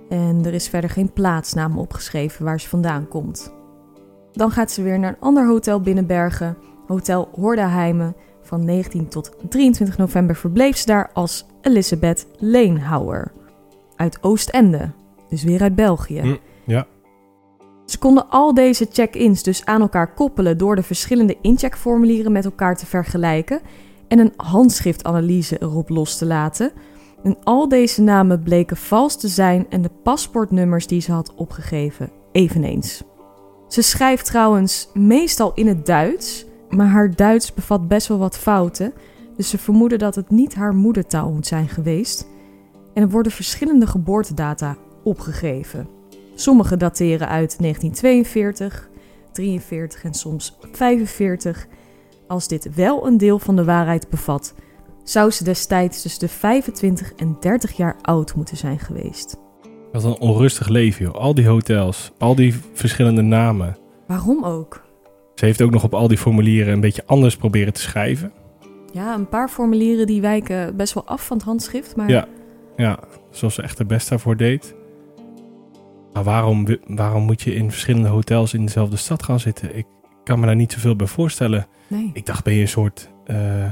[0.09, 3.53] En er is verder geen plaatsnaam opgeschreven waar ze vandaan komt.
[4.31, 8.15] Dan gaat ze weer naar een ander hotel binnen Bergen, Hotel Hordaheimen.
[8.41, 13.31] Van 19 tot 23 november verbleef ze daar als Elisabeth Leenhouwer.
[13.95, 14.91] Uit Oostende,
[15.29, 16.21] dus weer uit België.
[16.21, 16.87] Hm, ja.
[17.85, 22.77] Ze konden al deze check-ins dus aan elkaar koppelen door de verschillende incheckformulieren met elkaar
[22.77, 23.61] te vergelijken
[24.07, 26.71] en een handschriftanalyse erop los te laten.
[27.23, 32.11] En al deze namen bleken vals te zijn en de paspoortnummers die ze had opgegeven
[32.31, 33.03] eveneens.
[33.67, 38.93] Ze schrijft trouwens meestal in het Duits, maar haar Duits bevat best wel wat fouten,
[39.39, 42.27] dus ze vermoeden dat het niet haar moedertaal moet zijn geweest.
[42.93, 45.87] En er worden verschillende geboortedata opgegeven.
[46.35, 48.89] Sommige dateren uit 1942,
[49.31, 51.67] 43 en soms 45.
[52.27, 54.53] Als dit wel een deel van de waarheid bevat,
[55.03, 59.37] zou ze destijds tussen de 25 en 30 jaar oud moeten zijn geweest.
[59.91, 61.15] Wat een onrustig leven, joh.
[61.15, 63.77] Al die hotels, al die verschillende namen.
[64.07, 64.83] Waarom ook?
[65.35, 68.31] Ze heeft ook nog op al die formulieren een beetje anders proberen te schrijven.
[68.93, 72.09] Ja, een paar formulieren die wijken best wel af van het handschrift, maar...
[72.09, 72.27] Ja,
[72.75, 74.75] ja zoals ze echt het best daarvoor deed.
[76.13, 79.77] Maar waarom, waarom moet je in verschillende hotels in dezelfde stad gaan zitten?
[79.77, 79.85] Ik
[80.23, 81.67] kan me daar niet zoveel bij voorstellen.
[81.87, 82.09] Nee.
[82.13, 83.71] Ik dacht, ben je een soort uh,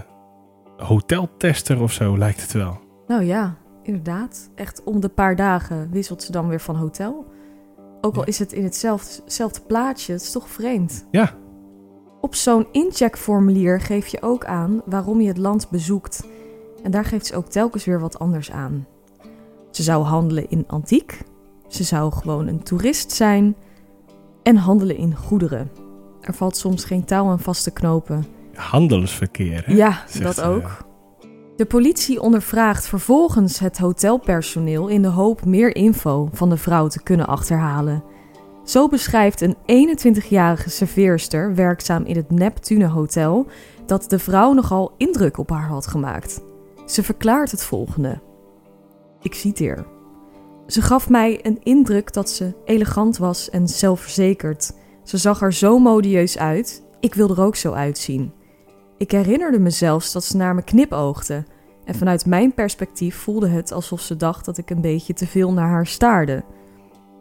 [0.78, 2.80] hoteltester of zo, lijkt het wel.
[3.08, 4.50] Nou ja, inderdaad.
[4.56, 7.26] Echt om de paar dagen wisselt ze dan weer van hotel.
[8.02, 8.28] Ook al Ja.
[8.28, 11.08] is het in hetzelfde, hetzelfde plaatje, het is toch vreemd.
[11.12, 11.34] Ja.
[12.28, 16.28] Op zo'n incheckformulier geef je ook aan waarom je het land bezoekt.
[16.84, 18.88] En daar geeft ze ook telkens weer wat anders aan.
[19.72, 21.22] Ze zou handelen in antiek.
[21.68, 23.56] Ze zou gewoon een toerist zijn.
[24.44, 25.72] En handelen in goederen.
[26.22, 28.26] Er valt soms geen touw aan vast te knopen.
[28.54, 29.64] Handelsverkeer.
[29.66, 29.74] Hè?
[29.74, 30.86] Ja, dat ze, ook.
[31.56, 37.04] De politie ondervraagt vervolgens het hotelpersoneel in de hoop meer info van de vrouw te
[37.04, 38.04] kunnen achterhalen.
[38.68, 39.56] Zo beschrijft een
[39.98, 43.48] 21-jarige serveerster werkzaam in het Neptune Hotel
[43.86, 46.42] dat de vrouw nogal indruk op haar had gemaakt.
[46.86, 48.20] Ze verklaart het volgende.
[49.22, 49.86] Ik citeer.
[50.66, 54.74] Ze gaf mij een indruk dat ze elegant was en zelfverzekerd.
[55.04, 56.84] Ze zag er zo modieus uit.
[57.00, 58.34] Ik wilde er ook zo uitzien.
[58.98, 61.44] Ik herinnerde me zelfs dat ze naar me knipoogde.
[61.86, 65.54] En vanuit mijn perspectief voelde het alsof ze dacht dat ik een beetje te veel
[65.54, 66.44] naar haar staarde.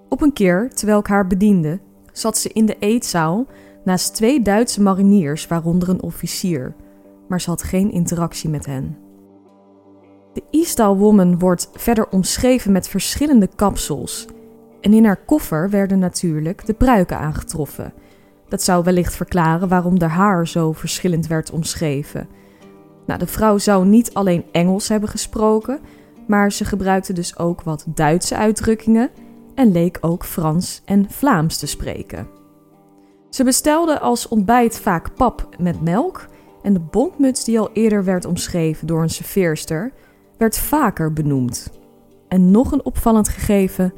[0.08, 1.80] Op een keer, terwijl ik haar bediende,
[2.12, 3.46] zat ze in de eetzaal
[3.84, 6.74] naast twee Duitse mariniers, waaronder een officier.
[7.28, 8.96] Maar ze had geen interactie met hen.
[10.32, 14.26] De Eastall Woman wordt verder omschreven met verschillende kapsels.
[14.80, 17.92] En in haar koffer werden natuurlijk de pruiken aangetroffen.
[18.48, 22.28] Dat zou wellicht verklaren waarom haar haar zo verschillend werd omschreven.
[23.06, 25.80] Nou, de vrouw zou niet alleen Engels hebben gesproken,
[26.26, 29.10] maar ze gebruikte dus ook wat Duitse uitdrukkingen
[29.56, 32.28] en leek ook Frans en Vlaams te spreken.
[33.30, 36.26] Ze bestelde als ontbijt vaak pap met melk
[36.62, 39.92] en de bontmuts die al eerder werd omschreven door een serveerster
[40.38, 41.70] werd vaker benoemd.
[42.28, 43.92] En nog een opvallend gegeven: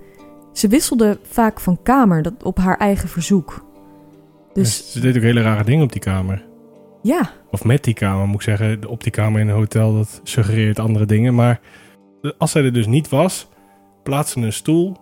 [0.52, 3.64] ze wisselde vaak van kamer dat op haar eigen verzoek.
[4.52, 6.46] Dus Dus ze deed ook hele rare dingen op die kamer.
[7.02, 8.88] ja, Of met die kamer, moet ik zeggen.
[8.88, 11.34] Op die kamer in een hotel, dat suggereert andere dingen.
[11.34, 11.60] Maar
[12.38, 13.48] als zij er dus niet was,
[14.02, 14.96] plaatste een stoel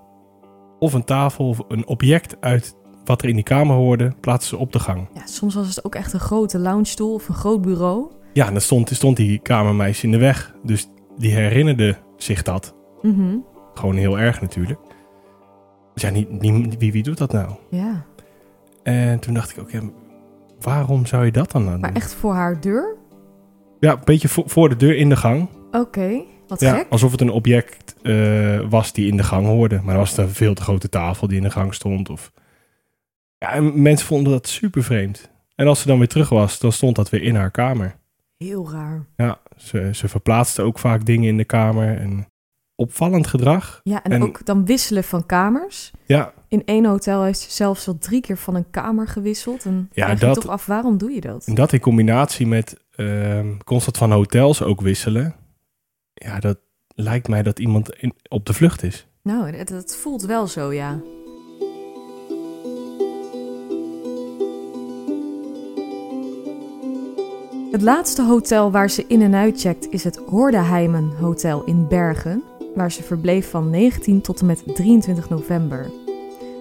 [0.78, 4.60] of een tafel of een object uit wat er in die kamer hoorde, plaatste ze
[4.60, 5.08] op de gang.
[5.14, 8.10] ja, soms was het ook echt een grote loungestoel of een groot bureau.
[8.32, 10.54] Ja, en dan stond, stond die kamermeisje in de weg.
[10.62, 12.74] Dus die herinnerde zich dat.
[13.02, 13.36] Mhm,
[13.74, 14.78] Gewoon heel erg natuurlijk.
[15.94, 17.50] Dus ja, niet, niet, wie, wie doet dat nou?
[17.70, 18.04] Ja,
[18.82, 19.70] En toen dacht ik ook,
[20.60, 22.02] waarom zou je dat dan nou maar doen?
[22.02, 22.96] echt voor haar deur?
[23.80, 25.48] Ja, een beetje voor, voor de deur in de gang.
[25.72, 26.86] Oké, wat Ja, gek.
[26.90, 29.74] alsof het een object eh, was die in de gang hoorde.
[29.76, 32.10] Maar dan was het een veel te grote tafel die in de gang stond.
[32.10, 32.32] Of...
[33.38, 35.30] Ja, en mensen vonden dat super vreemd.
[35.54, 37.96] En als ze dan weer terug was, dan stond dat weer in haar kamer.
[38.36, 39.04] Heel raar.
[39.16, 41.98] Ja, ze, ze verplaatste ook vaak dingen in de kamer.
[41.98, 42.26] En
[42.74, 43.80] opvallend gedrag.
[43.82, 45.90] Ja, en, En- ook dan wisselen van kamers.
[46.06, 49.64] Ja, In één hotel heeft ze zelfs al drie keer van een kamer gewisseld.
[49.64, 51.46] En Ja, dat- toch af, waarom doe je dat?
[51.46, 55.34] en dat in combinatie met ehm, constant van hotels ook wisselen.
[56.18, 56.58] Ja, dat
[56.94, 57.90] lijkt mij dat iemand
[58.28, 59.06] op de vlucht is.
[59.22, 61.00] Nou, het voelt wel zo, ja.
[67.70, 72.42] Het laatste hotel waar ze in en uit checkt is het Hordeheimen Hotel in Bergen,
[72.74, 75.90] waar ze verbleef van 19 tot en met 23 november.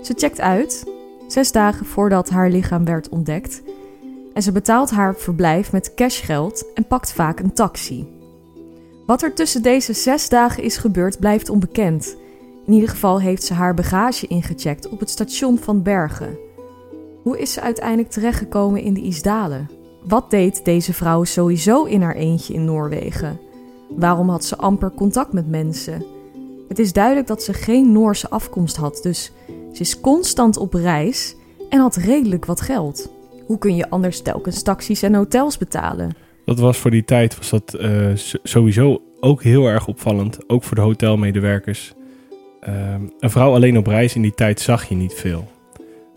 [0.03, 0.84] Ze checkt uit,
[1.28, 3.62] zes dagen voordat haar lichaam werd ontdekt,
[4.34, 8.14] en ze betaalt haar verblijf met cashgeld en pakt vaak een taxi.
[9.06, 12.18] Wat er tussen deze zes dagen is gebeurd blijft onbekend.
[12.66, 16.38] In ieder geval heeft ze haar bagage ingecheckt op het station van Bergen.
[17.24, 19.70] Hoe is ze uiteindelijk terechtgekomen in de Isdalen?
[20.03, 23.39] Wat deed deze vrouw sowieso in haar eentje in Noorwegen?
[23.89, 26.06] Waarom had ze amper contact met mensen?
[26.68, 29.32] Het is duidelijk dat ze geen Noorse afkomst had, dus
[29.74, 31.36] ze is constant op reis
[31.70, 33.10] en had redelijk wat geld.
[33.45, 36.25] Hoe kun je anders telkens taxis en hotels betalen?
[36.46, 38.12] Dat was voor die tijd was dat eh,
[38.43, 40.50] sowieso ook heel erg opvallend.
[40.50, 41.93] Ook voor de hotelmedewerkers.
[42.60, 45.48] Ehm, een vrouw alleen op reis in die tijd zag je niet veel.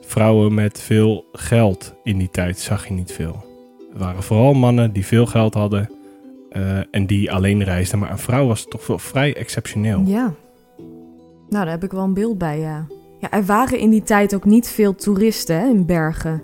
[0.01, 3.45] Vrouwen met veel geld in die tijd zag je niet veel.
[3.91, 5.91] Het waren vooral mannen die veel geld hadden
[6.51, 7.99] eh, en die alleen reisden.
[7.99, 10.03] Maar een vrouw was toch wel vrij exceptioneel.
[10.05, 10.35] Ja.
[11.49, 12.87] Nou, daar heb ik wel een beeld bij, ja.
[13.21, 16.43] Ja, er waren in die tijd ook niet veel toeristen in Bergen.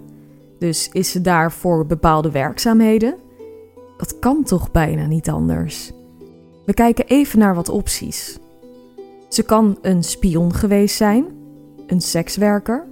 [0.59, 3.15] Dus is ze daar voor bepaalde werkzaamheden?
[3.97, 5.93] Dat kan toch bijna niet anders.
[6.67, 8.39] We kijken even naar wat opties.
[9.29, 11.27] Ze kan een spion geweest zijn,
[11.87, 12.87] een sekswerker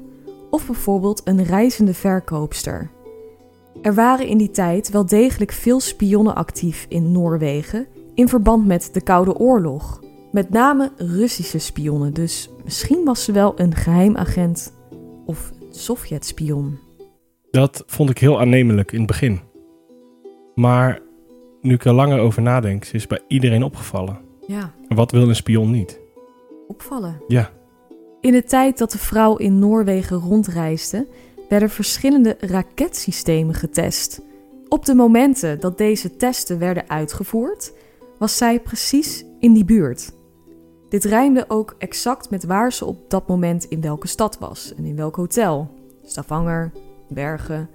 [0.50, 2.90] of bijvoorbeeld een reizende verkoopster.
[3.82, 8.90] Er waren in die tijd wel degelijk veel spionnen actief in Noorwegen in verband met
[8.92, 10.00] de Koude Oorlog.
[10.32, 14.72] Met name Russische spionnen, dus misschien was ze wel een geheimagent
[15.26, 16.78] of Sovjet-spion.
[17.50, 19.40] Dat vond ik heel aannemelijk in het begin.
[20.62, 21.00] Maar
[21.60, 24.18] nu ik er langer over nadenk, ze is bij iedereen opgevallen.
[24.46, 26.00] Ja, Wat wil een spion niet?
[26.68, 27.22] opvallen.
[27.28, 27.50] Ja,
[28.20, 31.06] In de tijd dat de vrouw in Noorwegen rondreisde,
[31.48, 34.22] werden verschillende raketsystemen getest.
[34.68, 37.72] Op de momenten dat deze testen werden uitgevoerd,
[38.18, 40.12] was zij precies in die buurt.
[40.88, 44.84] Dit rijmde ook exact met waar ze op dat moment in welke stad was en
[44.84, 45.70] in welk hotel.
[46.04, 46.72] Stavanger,
[47.08, 47.68] Bergen.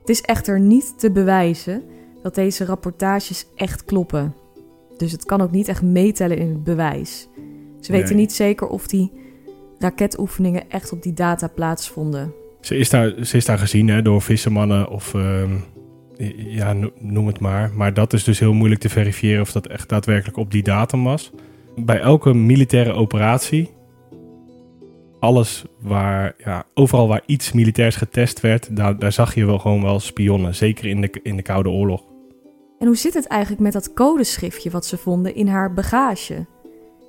[0.00, 1.82] Het is echter niet te bewijzen
[2.22, 4.34] dat deze rapportages echt kloppen.
[4.96, 7.28] Dus het kan ook niet echt meetellen in het bewijs.
[7.80, 8.18] Ze weten Nee.
[8.18, 9.12] niet zeker of die
[9.78, 12.32] raketoefeningen echt op die data plaatsvonden.
[12.60, 15.52] ze is daar, ze is daar gezien hè, door vissermannen of ehm,
[16.36, 17.70] ja, no- noem het maar.
[17.74, 21.04] Maar dat is dus heel moeilijk te verifiëren of dat echt daadwerkelijk op die datum
[21.04, 21.30] was.
[21.76, 23.70] Bij elke militaire operatie,
[25.20, 29.82] alles waar, ja, overal waar iets militairs getest werd, daar, daar zag je wel gewoon
[29.82, 30.54] wel spionnen.
[30.54, 32.02] Zeker in de, in de Koude Oorlog.
[32.78, 36.46] En hoe zit het eigenlijk met dat codeschriftje wat ze vonden in haar bagage?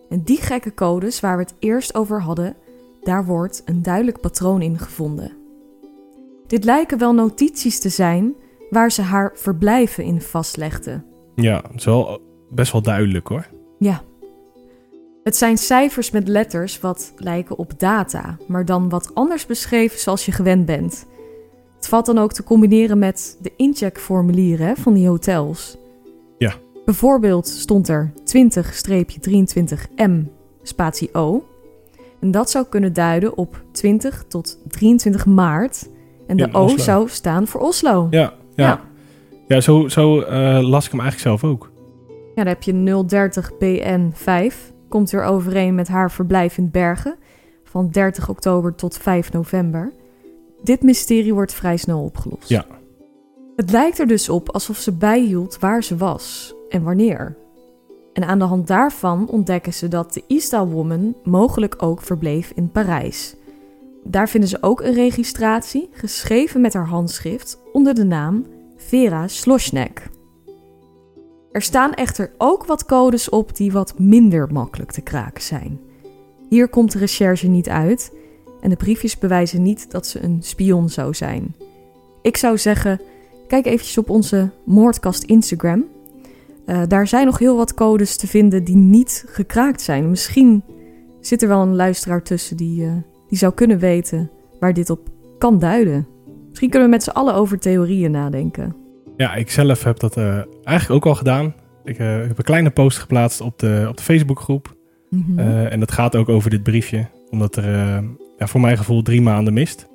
[0.09, 2.55] En die gekke codes waar we het eerst over hadden,
[3.01, 5.31] daar wordt een duidelijk patroon in gevonden.
[6.47, 8.35] Dit lijken wel notities te zijn
[8.69, 11.03] waar ze haar verblijven in vastlegde.
[11.35, 13.47] Ja, het is wel best wel duidelijk hoor.
[13.79, 14.01] Ja.
[15.23, 20.25] Het zijn cijfers met letters wat lijken op data, maar dan wat anders beschreven zoals
[20.25, 21.07] je gewend bent.
[21.79, 25.77] Het valt dan ook te combineren met de incheckformulieren van die hotels.
[26.37, 26.53] Ja.
[26.85, 30.11] Bijvoorbeeld stond er 20-23M
[30.63, 31.43] spatie O.
[32.19, 35.89] En dat zou kunnen duiden op 20 tot 23 maart.
[36.27, 36.77] En de In O Oslo.
[36.77, 38.07] zou staan voor Oslo.
[38.09, 38.65] Ja, ja.
[38.65, 38.81] Ja.
[39.47, 39.61] ja.
[39.61, 41.71] zo, zo eh, las ik hem eigenlijk zelf ook.
[42.07, 44.55] Ja, dan heb je 030 BN5.
[44.89, 47.15] Komt weer overeen met haar verblijf in Bergen.
[47.63, 49.91] Van 30 oktober tot 5 november.
[50.63, 52.49] Dit mysterie wordt vrij snel opgelost.
[52.49, 52.65] Ja.
[53.55, 57.37] Het lijkt er dus op alsof ze bijhield waar ze was en wanneer.
[58.13, 62.71] En aan de hand daarvan ontdekken ze dat de Isdal Woman mogelijk ook verbleef in
[62.71, 63.35] Parijs.
[64.03, 68.45] Daar vinden ze ook een registratie, geschreven met haar handschrift, onder de naam
[68.75, 70.09] Vera Sloshnek.
[71.51, 75.79] Er staan echter ook wat codes op die wat minder makkelijk te kraken zijn.
[76.49, 78.13] Hier komt de recherche niet uit
[78.61, 81.55] en de briefjes bewijzen niet dat ze een spion zou zijn.
[82.21, 83.01] Ik zou zeggen,
[83.47, 85.85] kijk eventjes op onze moordkast Instagram.
[86.65, 90.09] Eh, daar zijn nog heel wat codes te vinden die niet gekraakt zijn.
[90.09, 90.63] Misschien
[91.21, 92.91] zit er wel een luisteraar tussen die, eh,
[93.27, 94.99] die zou kunnen weten waar dit op
[95.37, 96.07] kan duiden.
[96.47, 98.75] Misschien kunnen we met z'n allen over theorieën nadenken.
[99.17, 101.53] Ja, ik zelf heb dat eh, eigenlijk ook al gedaan.
[101.83, 104.75] Ik heb een kleine post geplaatst op de, op de Facebookgroep.
[105.09, 105.39] Mhm.
[105.39, 107.07] En dat gaat ook over dit briefje.
[107.29, 108.03] Omdat er eh,
[108.37, 109.87] ja, voor mijn gevoel drie maanden mist.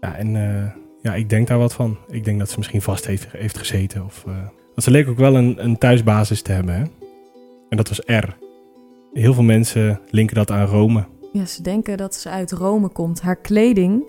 [0.00, 0.72] Ja, en eh,
[1.02, 1.96] ja, ik denk daar wat van.
[2.08, 4.04] Ik denk dat ze misschien vast heeft, heeft gezeten.
[4.04, 6.74] Of, eh, want ze leek ook wel een, een thuisbasis te hebben.
[6.74, 6.82] Hè?
[7.68, 8.36] En dat was R.
[9.12, 11.04] Heel veel mensen linken dat aan Rome.
[11.32, 13.20] Ja, ze denken dat ze uit Rome komt.
[13.20, 14.04] Haar kleding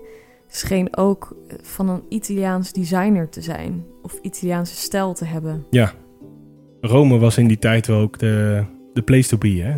[0.46, 3.84] scheen ook eh, van een Italiaans designer te zijn.
[4.02, 5.66] Of Italiaanse stijl te hebben.
[5.70, 5.92] Ja,
[6.80, 9.48] Rome was in die tijd wel ook de, de place to be.
[9.48, 9.76] Hè?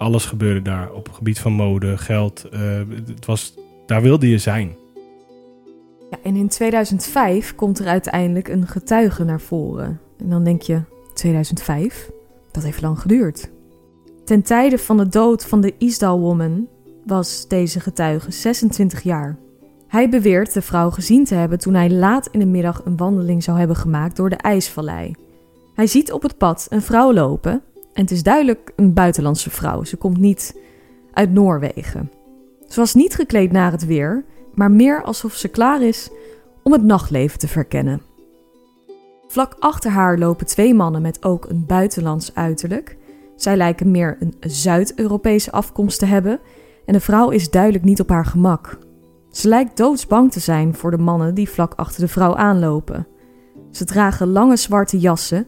[0.00, 2.44] Alles gebeurde daar op het gebied van mode, geld.
[2.44, 2.60] eh,
[3.06, 3.54] het was,
[3.86, 4.76] daar wilde je zijn.
[6.10, 10.00] Ja, en in 2005 komt er uiteindelijk een getuige naar voren.
[10.18, 10.80] En dan denk je,
[11.14, 12.10] 2005?
[12.50, 13.50] Dat heeft lang geduurd.
[14.24, 16.68] Ten tijde van de dood van de Isdal Woman
[17.06, 19.38] was deze getuige 26 jaar.
[19.88, 23.42] Hij beweert de vrouw gezien te hebben toen hij laat in de middag een wandeling
[23.42, 25.14] zou hebben gemaakt door de IJsvallei.
[25.74, 27.62] Hij ziet op het pad een vrouw lopen
[27.92, 29.84] en het is duidelijk een buitenlandse vrouw.
[29.84, 30.56] Ze komt niet
[31.12, 32.10] uit Noorwegen.
[32.68, 34.24] Ze was niet gekleed naar het weer,
[34.54, 36.10] maar meer alsof ze klaar is
[36.62, 38.02] om het nachtleven te verkennen.
[39.28, 42.96] Vlak achter haar lopen twee mannen met ook een buitenlands uiterlijk.
[43.36, 46.40] Zij lijken meer een Zuid-Europese afkomst te hebben
[46.86, 48.78] en de vrouw is duidelijk niet op haar gemak.
[49.30, 53.06] Ze lijkt doodsbang te zijn voor de mannen die vlak achter de vrouw aanlopen.
[53.70, 55.46] Ze dragen lange zwarte jassen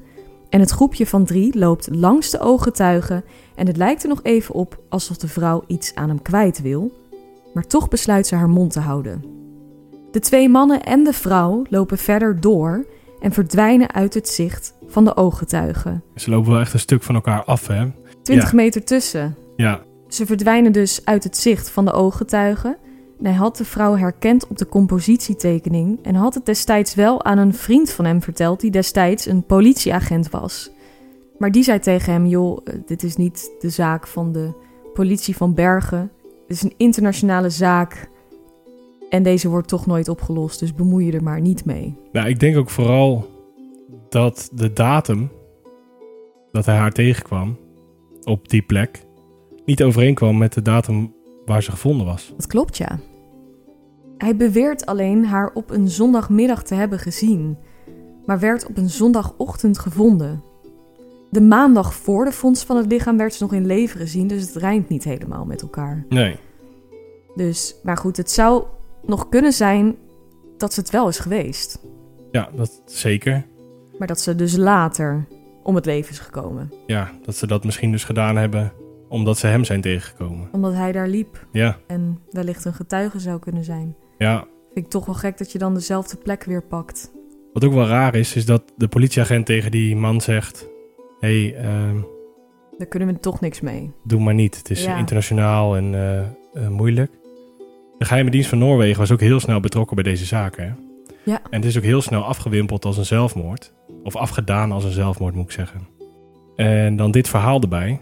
[0.52, 3.24] en het groepje van drie loopt langs de ooggetuigen
[3.54, 6.92] en het lijkt er nog even op alsof de vrouw iets aan hem kwijt wil,
[7.54, 9.24] maar toch besluit ze haar mond te houden.
[10.10, 12.86] De twee mannen en de vrouw lopen verder door
[13.20, 16.02] en verdwijnen uit het zicht van de ooggetuigen.
[16.14, 17.86] Ze lopen wel echt een stuk van elkaar af, hè?
[18.22, 18.56] 20 Ja.
[18.56, 19.36] meter tussen.
[19.56, 22.76] Ja, Ze verdwijnen dus uit het zicht van de ooggetuigen.
[23.22, 27.54] Hij had de vrouw herkend op de compositietekening en had het destijds wel aan een
[27.54, 30.70] vriend van hem verteld die destijds een politieagent was.
[31.38, 34.52] Maar die zei tegen hem: joh, eh, dit is niet de zaak van de
[34.94, 36.10] politie van Bergen.
[36.46, 38.10] Het is een internationale zaak
[39.10, 41.96] en deze wordt toch nooit opgelost, dus bemoei je er maar niet mee.
[42.12, 43.28] nou, ik denk ook vooral
[44.08, 45.30] dat de datum
[46.52, 47.56] dat hij haar tegenkwam,
[48.24, 49.04] op die plek
[49.64, 51.14] niet overeenkwam met de datum
[51.44, 52.32] waar ze gevonden was.
[52.36, 52.98] Dat klopt, ja.
[54.22, 57.56] Hij beweert alleen haar op een zondagmiddag te hebben gezien,
[58.26, 60.42] maar werd op een zondagochtend gevonden.
[61.30, 64.42] De maandag voor de vondst van het lichaam werd ze nog in leven gezien, dus
[64.42, 66.04] het rijmt niet helemaal met elkaar.
[66.08, 66.36] Nee.
[67.34, 68.64] Dus, maar goed, het zou
[69.06, 69.96] nog kunnen zijn
[70.56, 71.78] dat ze het wel is geweest.
[72.30, 73.46] Ja, dat zeker.
[73.98, 75.26] Maar dat ze dus later
[75.62, 76.72] om het leven is gekomen.
[76.86, 78.72] Ja, dat ze dat misschien dus gedaan hebben
[79.08, 80.48] omdat ze hem zijn tegengekomen.
[80.52, 83.96] Omdat hij daar liep Ja, en wellicht een getuige zou kunnen zijn.
[84.22, 84.44] Ja.
[84.74, 87.12] Vind ik toch wel gek dat je dan dezelfde plek weer pakt.
[87.52, 90.68] Wat ook wel raar is, is dat de politieagent tegen die man zegt...
[91.20, 91.96] Hé, hey, ehm,
[92.78, 93.92] Daar kunnen we toch niks mee.
[94.04, 94.56] doe maar niet.
[94.56, 94.96] Het is Ja.
[94.96, 97.10] internationaal en eh, eh, moeilijk.
[97.98, 100.64] De geheime dienst van Noorwegen was ook heel snel betrokken bij deze zaken.
[100.64, 100.72] Hè?
[101.24, 101.40] Ja.
[101.50, 103.72] En het is ook heel snel afgewimpeld als een zelfmoord.
[104.02, 105.80] Of afgedaan als een zelfmoord, moet ik zeggen.
[106.56, 108.00] En dan dit verhaal erbij.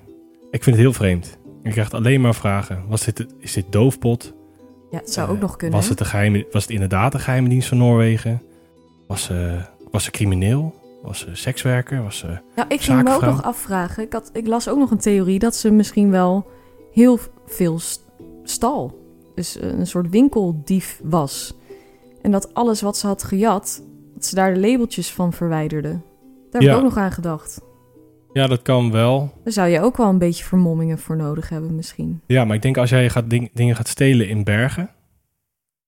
[0.50, 1.38] Ik vind het heel vreemd.
[1.62, 2.84] Je krijgt alleen maar vragen.
[2.88, 4.34] Was dit, is dit doofpot?
[4.90, 5.78] Ja, het zou Eh, ook nog kunnen.
[5.78, 8.42] Was het, de geheime, was het inderdaad de geheime dienst van Noorwegen?
[9.06, 9.58] Was ze,
[9.90, 10.74] was ze crimineel?
[11.02, 12.02] Was ze sekswerker?
[12.02, 12.38] Was ze...
[12.56, 14.02] Ja, ik ging me ook nog afvragen.
[14.02, 16.46] Ik, had, ik las ook nog een theorie dat ze misschien wel
[16.92, 18.04] heel veel st-
[18.42, 18.98] stal.
[19.34, 21.54] Dus eh, een soort winkeldief was.
[22.22, 23.82] En dat alles wat ze had gejat,
[24.14, 25.88] dat ze daar de labeltjes van verwijderde.
[25.88, 26.00] Daar
[26.50, 26.70] heb Ja.
[26.70, 27.60] ik ook nog aan gedacht.
[28.32, 29.32] Ja, dat kan wel.
[29.44, 32.20] Daar zou je ook wel een beetje vermommingen voor nodig hebben misschien.
[32.26, 34.90] Ja, maar ik denk als jij gaat ding- dingen gaat stelen in Bergen,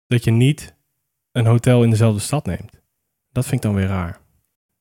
[0.07, 0.75] dat je niet
[1.33, 2.83] een hotel in dezelfde stad neemt.
[3.31, 4.21] Dat vind ik dan weer raar.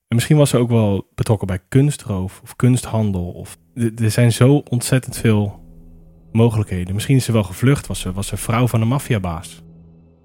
[0.07, 3.31] En misschien was ze ook wel betrokken bij kunstroof of kunsthandel.
[3.31, 5.59] Of, er zijn zo ontzettend veel
[6.31, 6.93] mogelijkheden.
[6.93, 9.63] Misschien is ze wel gevlucht, was ze, was ze vrouw van een maffiabaas.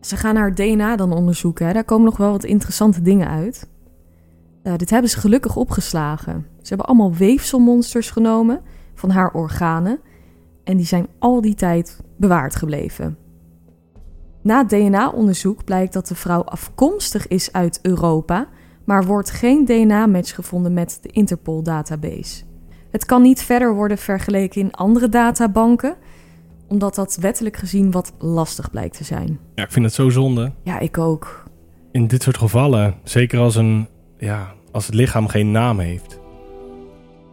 [0.00, 1.66] Ze gaan haar DNA dan onderzoeken.
[1.66, 1.72] Hè?
[1.72, 3.70] Daar komen nog wel wat interessante dingen uit.
[4.62, 6.46] Eh, dit hebben ze gelukkig opgeslagen.
[6.66, 8.60] Ze hebben allemaal weefselmonsters genomen
[8.94, 10.00] van haar organen.
[10.64, 13.16] En die zijn al die tijd bewaard gebleven.
[14.42, 18.48] Na DNA-onderzoek blijkt dat de vrouw afkomstig is uit Europa,
[18.84, 22.44] maar wordt geen DNA-match gevonden met de Interpol-database.
[22.90, 25.96] Het kan niet verder worden vergeleken in andere databanken,
[26.68, 29.38] omdat dat wettelijk gezien wat lastig blijkt te zijn.
[29.54, 30.52] Ja, ik vind het zo zonde.
[30.62, 31.44] Ja, ik ook.
[31.92, 33.88] In dit soort gevallen, zeker als, een,
[34.18, 36.24] ja, als het lichaam geen naam heeft.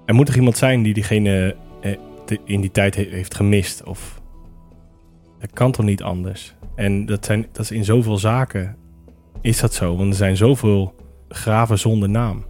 [0.05, 1.97] Er moet toch iemand zijn die diegene eh,
[2.43, 3.83] in die tijd he- heeft gemist.
[3.83, 4.21] Of
[5.39, 6.55] dat kan toch niet anders.
[6.75, 8.75] En dat, zijn, dat is in zoveel zaken
[9.41, 9.95] is dat zo.
[9.97, 10.95] Want er zijn zoveel
[11.29, 12.45] graven zonder naam.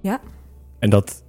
[0.00, 0.20] Ja.
[0.78, 1.22] En dat,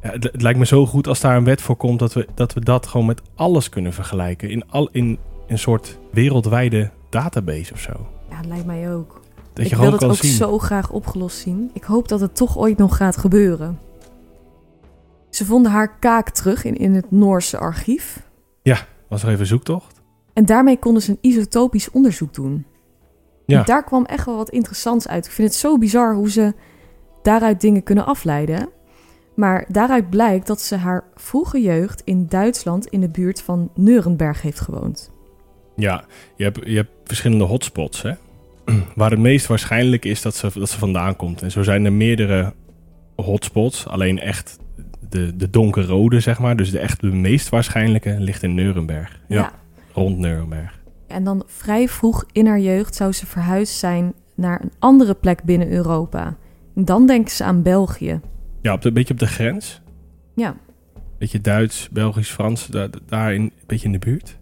[0.00, 2.52] het, het lijkt me zo goed als daar een wet voor komt dat we dat,
[2.54, 4.50] we dat gewoon met alles kunnen vergelijken.
[4.50, 8.08] In, al, in een soort wereldwijde database of zo.
[8.30, 9.20] Ja, lijkt mij ook.
[9.52, 10.32] Dat ik je wil gewoon het ook zien.
[10.32, 11.70] zo graag opgelost zien.
[11.74, 13.78] Ik hoop dat het toch ooit nog gaat gebeuren.
[15.38, 18.22] Ze vonden haar kaak terug in, in het Noorse archief.
[19.08, 20.00] Was er even zoektocht?
[20.32, 22.66] En daarmee konden ze een isotopisch onderzoek doen.
[23.46, 23.58] Ja.
[23.58, 25.26] En daar kwam echt wel wat interessants uit.
[25.26, 26.54] Ik vind het zo bizar hoe ze
[27.22, 28.68] daaruit dingen kunnen afleiden.
[29.34, 34.42] Maar daaruit blijkt dat ze haar vroege jeugd in Duitsland in de buurt van Nuremberg
[34.42, 35.10] heeft gewoond.
[35.76, 36.04] Ja,
[36.36, 38.12] je hebt, je hebt verschillende hotspots, hè?
[38.94, 41.42] Waar het meest waarschijnlijk is dat ze, dat ze vandaan komt.
[41.42, 42.54] En zo zijn er meerdere
[43.16, 43.86] hotspots.
[43.86, 44.58] Alleen echt
[45.08, 46.56] de, de donkerrode, zeg maar.
[46.56, 49.20] Dus de echt de meest waarschijnlijke ligt in Nuremberg.
[49.28, 49.52] Ja,
[49.92, 50.78] rond Nuremberg.
[51.06, 55.42] En dan vrij vroeg in haar jeugd zou ze verhuisd zijn naar een andere plek
[55.42, 56.36] binnen Europa.
[56.74, 58.20] En dan denken ze aan België.
[58.62, 59.80] Ja, op de, een beetje op de grens.
[60.34, 60.56] Ja.
[61.18, 62.66] Beetje Duits, Belgisch, Frans.
[62.66, 64.36] Daar, daar in, een beetje in de buurt.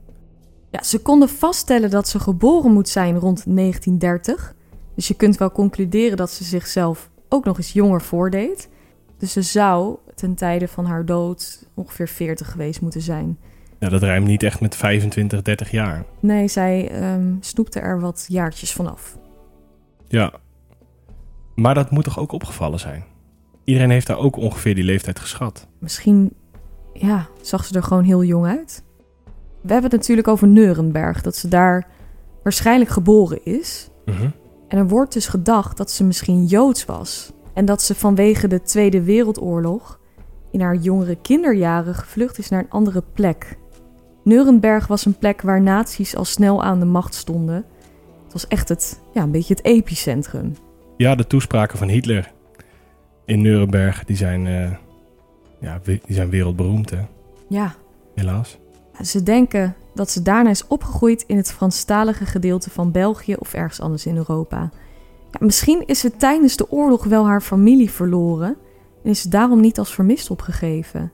[0.70, 4.54] ja, ze konden vaststellen dat ze geboren moet zijn rond 1930.
[4.94, 8.68] Dus je kunt wel concluderen dat ze zichzelf ook nog eens jonger voordeed.
[9.18, 13.38] Dus ze zou ten tijde van haar dood ongeveer 40 geweest moeten zijn.
[13.78, 16.04] Ja, dat rijmt niet echt met 25, 30 jaar.
[16.20, 19.18] Nee, zij ehm, snoepte er wat jaartjes vanaf.
[20.08, 20.32] Ja.
[21.54, 23.04] Maar dat moet toch ook opgevallen zijn?
[23.64, 25.66] Iedereen heeft daar ook ongeveer die leeftijd geschat.
[25.78, 26.32] Misschien
[26.92, 28.84] ja, zag ze er gewoon heel jong uit.
[29.62, 31.88] We hebben het natuurlijk over Nuremberg, dat ze daar
[32.42, 33.90] waarschijnlijk geboren is.
[34.04, 34.30] Mhm.
[34.68, 37.32] En er wordt dus gedacht dat ze misschien Joods was.
[37.54, 40.00] En dat ze vanwege de Tweede Wereldoorlog
[40.56, 43.58] in haar jongere kinderjaren gevlucht is naar een andere plek.
[44.24, 47.64] Nuremberg was een plek waar nazi's al snel aan de macht stonden.
[48.24, 50.56] Het was echt het, ja, een beetje het epicentrum.
[50.96, 52.32] Ja, de toespraken van Hitler
[53.24, 54.70] in Nuremberg, die zijn, eh,
[55.60, 57.00] ja, die zijn wereldberoemd, hè?
[57.48, 57.74] Ja,
[58.14, 58.58] helaas.
[59.02, 63.80] Ze denken dat ze daarna is opgegroeid in het Franstalige gedeelte van België of ergens
[63.80, 64.70] anders in Europa.
[65.30, 68.56] Ja, misschien is ze tijdens de oorlog wel haar familie verloren
[69.06, 71.12] en is ze daarom niet als vermist opgegeven.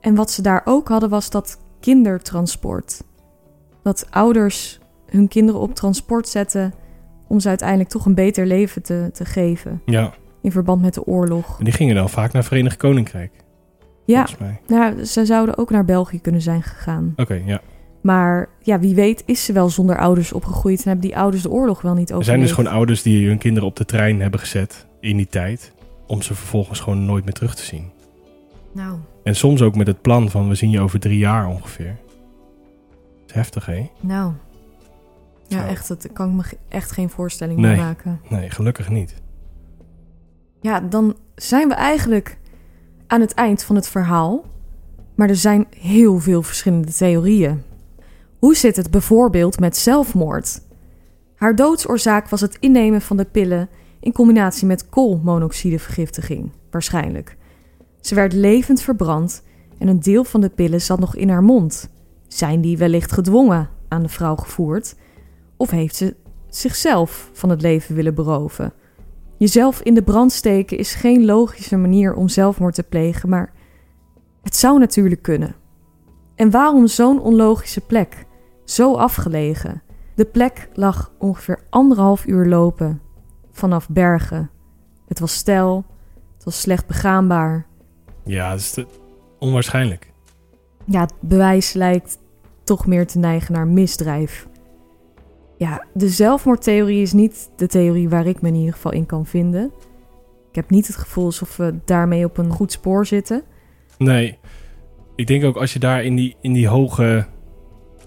[0.00, 3.02] En wat ze daar ook hadden was dat kindertransport.
[3.82, 6.72] Dat ouders hun kinderen op transport zetten
[7.28, 9.82] om ze uiteindelijk toch een beter leven te, te geven.
[9.86, 10.12] Ja,
[10.42, 11.58] In verband met de oorlog.
[11.58, 13.32] en die gingen dan vaak naar Verenigd Koninkrijk,
[14.04, 14.60] Ja, mij.
[14.66, 17.12] nou, ze zouden ook naar België kunnen zijn gegaan.
[17.16, 17.60] Oké, ja.
[18.02, 21.50] Maar ja, wie weet is ze wel zonder ouders opgegroeid en hebben die ouders de
[21.50, 22.26] oorlog wel niet Er overleefd.
[22.26, 25.72] zijn dus gewoon ouders die hun kinderen op de trein hebben gezet in die tijd,
[26.12, 27.90] om ze vervolgens gewoon nooit meer terug te zien.
[28.72, 31.96] Nou, En soms ook met het plan van we zien je over drie jaar ongeveer.
[33.20, 33.90] Dat is heftig, hè?
[34.00, 34.32] nou.
[35.46, 35.66] Ja, Zo.
[35.66, 37.76] echt, dat kan ik me echt geen voorstelling Nee.
[37.76, 38.20] meer maken.
[38.28, 39.14] Nee, gelukkig niet.
[40.60, 42.38] Ja, dan zijn we eigenlijk
[43.06, 44.44] aan het eind van het verhaal.
[45.14, 47.62] Maar er zijn heel veel verschillende theorieën.
[48.38, 50.60] Hoe zit het bijvoorbeeld met zelfmoord?
[51.36, 53.68] Haar doodsoorzaak was het innemen van de pillen
[54.02, 57.36] in combinatie met koolmonoxidevergiftiging, waarschijnlijk.
[58.00, 59.42] Ze werd levend verbrand
[59.78, 61.88] en een deel van de pillen zat nog in haar mond.
[62.28, 64.96] Zijn die wellicht gedwongen aan de vrouw gevoerd?
[65.56, 66.16] Of heeft ze
[66.48, 68.72] zichzelf van het leven willen beroven?
[69.38, 73.52] Jezelf in de brand steken is geen logische manier om zelfmoord te plegen, maar
[74.42, 75.54] het zou natuurlijk kunnen.
[76.34, 78.26] En waarom zo'n onlogische plek?
[78.64, 79.82] Zo afgelegen.
[80.14, 83.01] De plek lag ongeveer anderhalf uur lopen
[83.52, 84.50] vanaf Bergen.
[85.08, 85.84] Het was steil,
[86.34, 87.66] het was slecht begaanbaar.
[88.24, 88.78] Ja, dat is
[89.38, 90.12] onwaarschijnlijk.
[90.84, 92.18] Ja, het bewijs lijkt
[92.64, 94.48] toch meer te neigen naar misdrijf.
[95.56, 99.26] Ja, de zelfmoordtheorie is niet de theorie waar ik me in ieder geval in kan
[99.26, 99.72] vinden.
[100.48, 103.42] Ik heb niet het gevoel alsof we daarmee op een goed spoor zitten.
[103.98, 104.38] Nee,
[105.14, 107.26] ik denk ook als je daar in die, in die, hoge,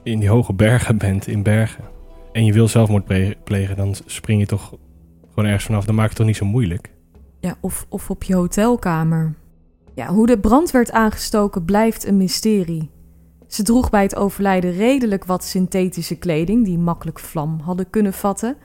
[0.04, 1.84] in die hoge bergen bent, in bergen,
[2.32, 3.06] en je wil zelfmoord
[3.44, 4.78] plegen, dan spring je toch
[5.36, 5.86] gewoon ergens vanaf.
[5.86, 6.92] Dan maak je het toch niet zo moeilijk.
[7.40, 9.36] Ja, of, of op je hotelkamer.
[9.96, 12.90] Ja, hoe de brand werd aangestoken blijft een mysterie.
[13.48, 18.56] Ze droeg bij het overlijden redelijk wat synthetische kleding die makkelijk vlam hadden kunnen vatten.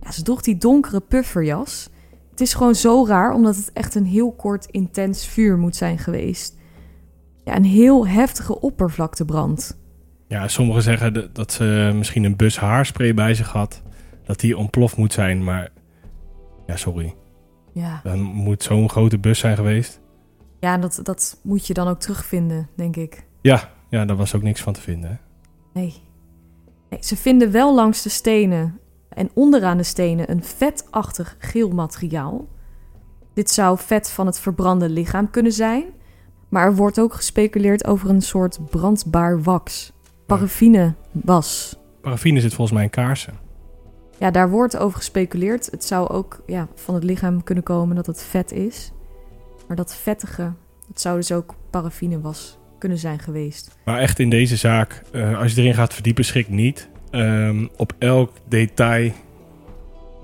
[0.00, 1.90] Ja, ze droeg die donkere pufferjas.
[2.30, 5.98] Het is gewoon zo raar omdat het echt een heel kort intens vuur moet zijn
[5.98, 6.56] geweest.
[7.44, 9.78] Ja, een heel heftige oppervlaktebrand.
[10.28, 13.82] Ja, sommigen zeggen dat- dat ze misschien een bus haarspray bij zich had.
[14.24, 15.68] Dat die ontploft moet zijn, maar...
[16.68, 17.14] Ja, sorry.
[17.72, 20.00] Ja, Dan moet zo'n grote bus zijn geweest.
[20.60, 23.26] ja dat, dat moet je dan ook terugvinden, denk ik.
[23.42, 25.10] Ja, ja, daar was ook niks van te vinden.
[25.10, 25.16] hè.
[25.80, 25.94] Nee.
[26.90, 27.02] nee.
[27.02, 32.48] Ze vinden wel langs de stenen en onderaan de stenen een vetachtig geel materiaal.
[33.34, 35.84] Dit zou vet van het verbrande lichaam kunnen zijn,
[36.48, 39.92] maar er wordt ook gespeculeerd over een soort brandbaar wax.
[40.26, 41.76] Paraffine was.
[42.00, 43.34] Paraffine zit volgens mij in kaarsen.
[44.18, 45.68] Ja, daar wordt over gespeculeerd.
[45.70, 48.92] Het zou ook ja, van het lichaam kunnen komen dat het vet is.
[49.66, 50.52] Maar dat vettige,
[50.88, 53.76] dat zou dus ook paraffine was kunnen zijn geweest.
[53.84, 56.88] Maar echt in deze zaak, eh, als je erin gaat verdiepen, schrik niet.
[57.10, 59.12] Ehm, op elk detail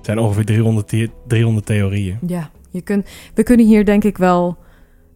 [0.02, 2.18] zijn ongeveer 300, the- 300 theorieën.
[2.26, 4.56] Ja, je kunt, we kunnen hier denk ik wel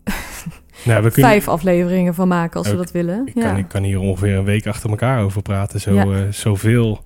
[0.84, 3.26] Nou, we kunnen, vijf afleveringen van maken als we dat willen.
[3.26, 3.42] ik, ja.
[3.48, 5.80] kan, ik kan hier ongeveer een week achter elkaar over praten.
[5.80, 6.04] Zo, Ja.
[6.04, 7.04] eh, zoveel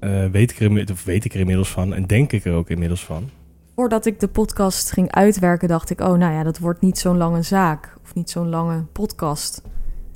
[0.00, 2.70] eh, weet, ik er, of weet ik er inmiddels van en denk ik er ook
[2.70, 3.28] inmiddels van.
[3.74, 7.16] Voordat ik de podcast ging uitwerken, dacht ik: oh, nou ja, dat wordt niet zo'n
[7.16, 7.96] lange zaak.
[8.02, 9.62] Of niet zo'n lange podcast.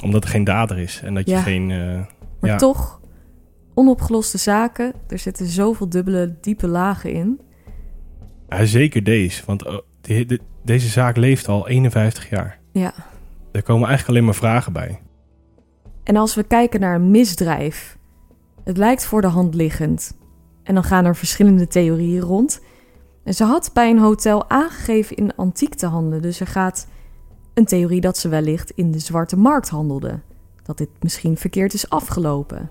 [0.05, 1.71] Omdat er geen dader is en dat je geen...
[1.71, 2.01] eh,
[2.41, 3.01] Maar ja, toch,
[3.75, 4.93] onopgeloste zaken.
[5.09, 7.41] Er zitten zoveel dubbele, diepe lagen in.
[8.49, 12.59] ja, zeker deze, want oh, de- de- deze zaak leeft al 51 jaar.
[12.73, 12.93] Ja.
[13.53, 15.01] Er komen eigenlijk alleen maar vragen bij.
[16.05, 17.99] En als we kijken naar een misdrijf,
[18.65, 20.19] het lijkt voor de hand liggend.
[20.63, 22.61] En dan gaan er verschillende theorieën rond.
[23.25, 26.23] En ze had bij een hotel aangegeven in antiek te handelen.
[26.23, 26.87] Dus er gaat
[27.55, 30.21] een theorie dat ze wellicht in de zwarte markt handelde.
[30.63, 32.71] Dat dit misschien verkeerd is afgelopen.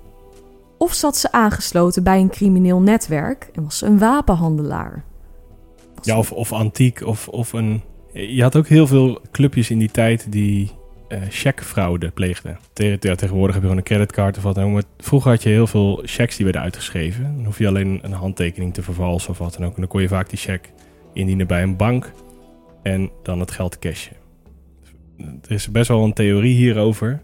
[0.77, 5.03] Of zat ze aangesloten bij een crimineel netwerk en was ze een wapenhandelaar.
[6.01, 7.81] Ja, of, of antiek, of, of een...
[8.11, 10.71] Je had ook heel veel clubjes in die tijd die
[11.09, 12.11] eh checkfraude
[12.73, 14.81] ja, tegenwoordig heb je gewoon een creditcard of wat dan ook.
[14.97, 17.35] Vroeger had je heel veel checks die werden uitgeschreven.
[17.35, 19.73] Dan hoef je alleen een handtekening te vervalsen of wat dan ook.
[19.73, 20.71] En dan kon je vaak die check
[21.13, 22.11] indienen bij een bank
[22.83, 24.15] en dan het geld cashen.
[25.17, 27.21] Er is best wel een theorie hierover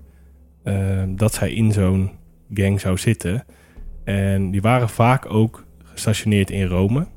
[0.64, 2.12] eh, dat zij in zo'n
[2.54, 3.46] gang zou zitten.
[4.04, 7.08] En die waren vaak ook gestationeerd in Rome.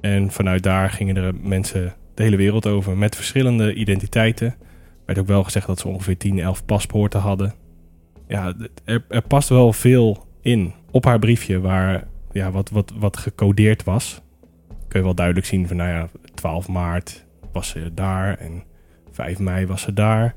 [0.00, 4.54] En vanuit daar gingen er mensen de hele wereld over met verschillende identiteiten.
[5.10, 7.54] Er werd ook wel gezegd dat ze ongeveer 10, 11 paspoorten hadden.
[8.28, 8.54] Ja,
[8.84, 10.72] er, er past wel veel in.
[10.90, 14.20] Op haar briefje waar ja, wat, wat, wat gecodeerd was,
[14.88, 18.62] kun je wel duidelijk zien van nou ja, 12 maart was ze daar en
[19.10, 20.34] 5 mei was ze daar.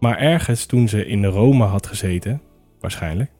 [0.00, 2.42] Maar ergens toen ze in Rome had gezeten,
[2.80, 3.30] waarschijnlijk,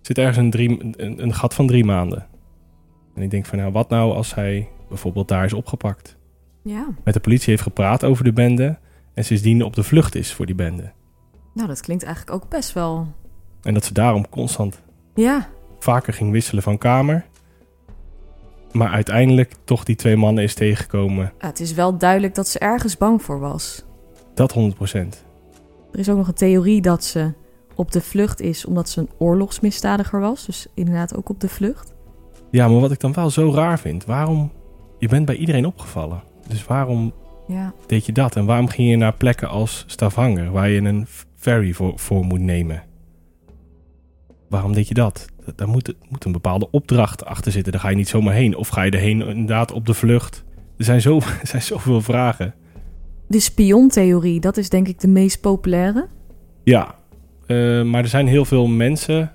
[0.00, 2.26] zit ergens een, een, een gat van drie maanden.
[3.14, 6.17] En ik denk van, nou, wat nou als hij bijvoorbeeld daar is opgepakt?
[6.68, 8.78] Ja, Met de politie heeft gepraat over de bende
[9.14, 10.92] en sindsdien op de vlucht is voor die bende.
[11.54, 13.06] nou dat klinkt eigenlijk ook best wel...
[13.62, 14.80] En dat ze daarom constant
[15.14, 15.48] Ja,
[15.78, 17.24] vaker ging wisselen van kamer.
[18.72, 21.32] Maar uiteindelijk toch die twee mannen is tegengekomen.
[21.38, 23.84] het is wel duidelijk dat ze ergens bang voor was.
[24.34, 24.56] Dat 100%.
[25.92, 27.32] Er is ook nog een theorie dat ze
[27.74, 30.46] op de vlucht is omdat ze een oorlogsmisdadiger was.
[30.46, 31.94] Dus inderdaad ook op de vlucht.
[32.50, 34.04] Ja, maar wat ik dan wel zo raar vind.
[34.04, 34.52] Waarom...
[34.98, 36.22] Je bent bij iedereen opgevallen.
[36.48, 37.12] Dus waarom
[37.48, 38.36] Ja, deed je dat?
[38.36, 42.40] En waarom ging je naar plekken als Stavanger, waar je een ferry voor, voor moet
[42.40, 42.82] nemen?
[44.48, 45.26] Waarom deed je dat?
[45.44, 47.72] Da- Daar moet, moet een bepaalde opdracht achter zitten.
[47.72, 48.56] Daar ga je niet zomaar heen.
[48.56, 50.44] Of ga je erheen inderdaad op de vlucht?
[50.78, 52.54] Er zijn, zo, er zijn zoveel vragen.
[53.28, 56.06] de spiontheorie, dat is denk ik de meest populaire.
[56.64, 56.94] Ja,
[57.46, 59.32] eh, maar er zijn heel veel mensen,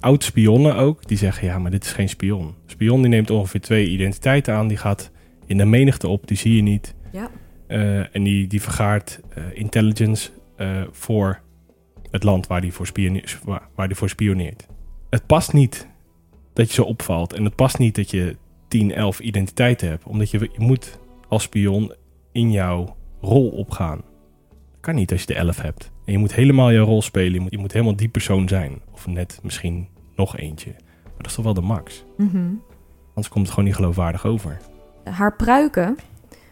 [0.00, 2.54] oud-spionnen ook, die zeggen: ja, maar dit is geen spion.
[2.66, 5.09] Spion die neemt ongeveer twee identiteiten aan, die gaat
[5.50, 6.94] in de menigte op, die zie je niet.
[7.12, 7.30] Ja.
[7.66, 11.40] Eh, en die, die vergaart eh, intelligence eh, voor
[12.10, 14.66] het land waar die, voor spioneert, waar, waar die voor spioneert.
[15.10, 15.88] Het past niet
[16.52, 17.32] dat je zo opvalt.
[17.32, 18.36] En het past niet dat je
[18.68, 20.04] 10, 11 identiteiten hebt.
[20.04, 20.98] Omdat je, je moet
[21.28, 21.92] als spion
[22.32, 24.00] in jouw rol opgaan.
[24.70, 25.90] Dat kan niet als je de 11 hebt.
[26.04, 27.32] En je moet helemaal jouw rol spelen.
[27.32, 28.80] Je moet, je moet helemaal die persoon zijn.
[28.92, 30.70] Of net misschien nog eentje.
[31.04, 32.04] Maar dat is toch wel de max.
[32.16, 32.52] Mhm.
[33.08, 34.60] Anders komt het gewoon niet geloofwaardig over.
[35.04, 35.96] Haar pruiken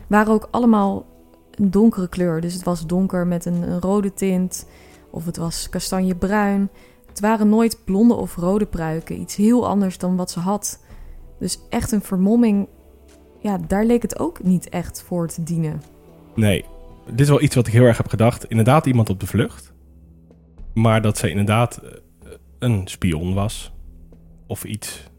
[0.06, 1.06] waren ook allemaal
[1.54, 2.40] een donkere kleur.
[2.40, 4.66] Dus het was donker met een, rode tint.
[5.10, 6.70] Of het was kastanjebruin.
[7.06, 9.20] Het waren nooit blonde of rode pruiken.
[9.20, 10.84] Iets heel anders dan wat ze had.
[11.38, 12.68] Dus echt een vermomming.
[13.40, 15.82] Ja, daar leek het ook niet echt voor te dienen.
[16.34, 16.64] Nee,
[17.06, 18.44] dit is wel iets wat ik heel erg heb gedacht.
[18.44, 19.72] Inderdaad, iemand op de vlucht.
[20.74, 21.90] Maar dat zij inderdaad eh,
[22.58, 23.72] een spion was.
[24.46, 25.10] Of iets.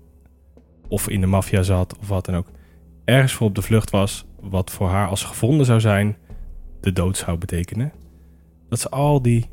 [0.87, 2.47] Of in de maffia zat, of wat dan ook.
[3.09, 4.25] Ergens voor op de vlucht was.
[4.41, 6.17] Wat voor haar als gevonden zou zijn.
[6.81, 7.91] De dood zou betekenen.
[8.69, 9.49] Dat ze al die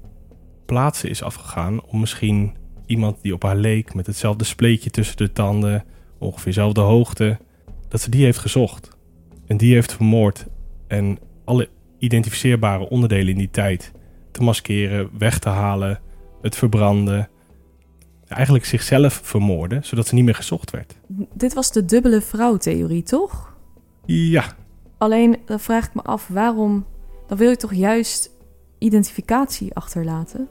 [0.67, 1.83] plaatsen is afgegaan.
[1.85, 2.55] Om misschien
[2.87, 3.95] iemand die op haar leek.
[3.95, 5.85] Met hetzelfde spleetje tussen de tanden.
[6.19, 7.39] Ongeveer dezelfde hoogte.
[7.89, 8.89] Dat ze die heeft gezocht.
[9.47, 10.47] En die heeft vermoord.
[10.87, 13.93] En alle identificeerbare onderdelen in die tijd
[14.33, 16.01] te maskeren, weg te halen,
[16.43, 17.29] het verbranden.
[18.29, 20.97] Eigenlijk zichzelf vermoorden, zodat ze niet meer gezocht werd.
[21.35, 23.55] Dit was de dubbele vrouw-theorie, toch?
[24.05, 24.45] Ja,
[24.99, 26.87] Alleen dan vraag ik me af waarom.
[27.27, 28.31] Dan wil je toch juist
[28.79, 30.49] identificatie achterlaten?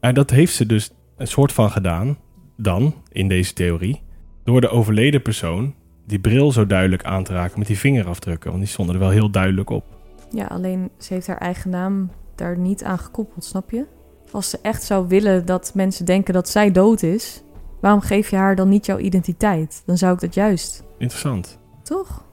[0.00, 2.16] en dat heeft ze dus een soort van gedaan,
[2.56, 4.02] dan, in deze theorie,
[4.44, 5.74] door de overleden persoon
[6.06, 9.10] die bril zo duidelijk aan te raken met die vingerafdrukken, want die stonden er wel
[9.10, 9.84] heel duidelijk op.
[10.30, 13.86] Ja, alleen ze heeft haar eigen naam daar niet aan gekoppeld, snap je?
[14.32, 17.42] Als ze echt zou willen dat mensen denken dat zij dood is,
[17.80, 19.82] waarom geef je haar dan niet jouw identiteit?
[19.86, 21.58] Dan zou ik dat juist, Interessant.
[21.82, 22.24] toch?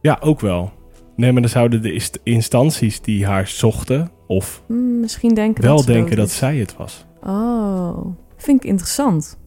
[0.00, 0.72] Ja, ook wel.
[1.16, 5.76] Nee, maar dan zouden de inst- instanties die haar zochten, of Hmm, misschien denken wel
[5.76, 7.06] dat ze denken dat zij het was.
[7.22, 9.38] Oh, vind ik interessant.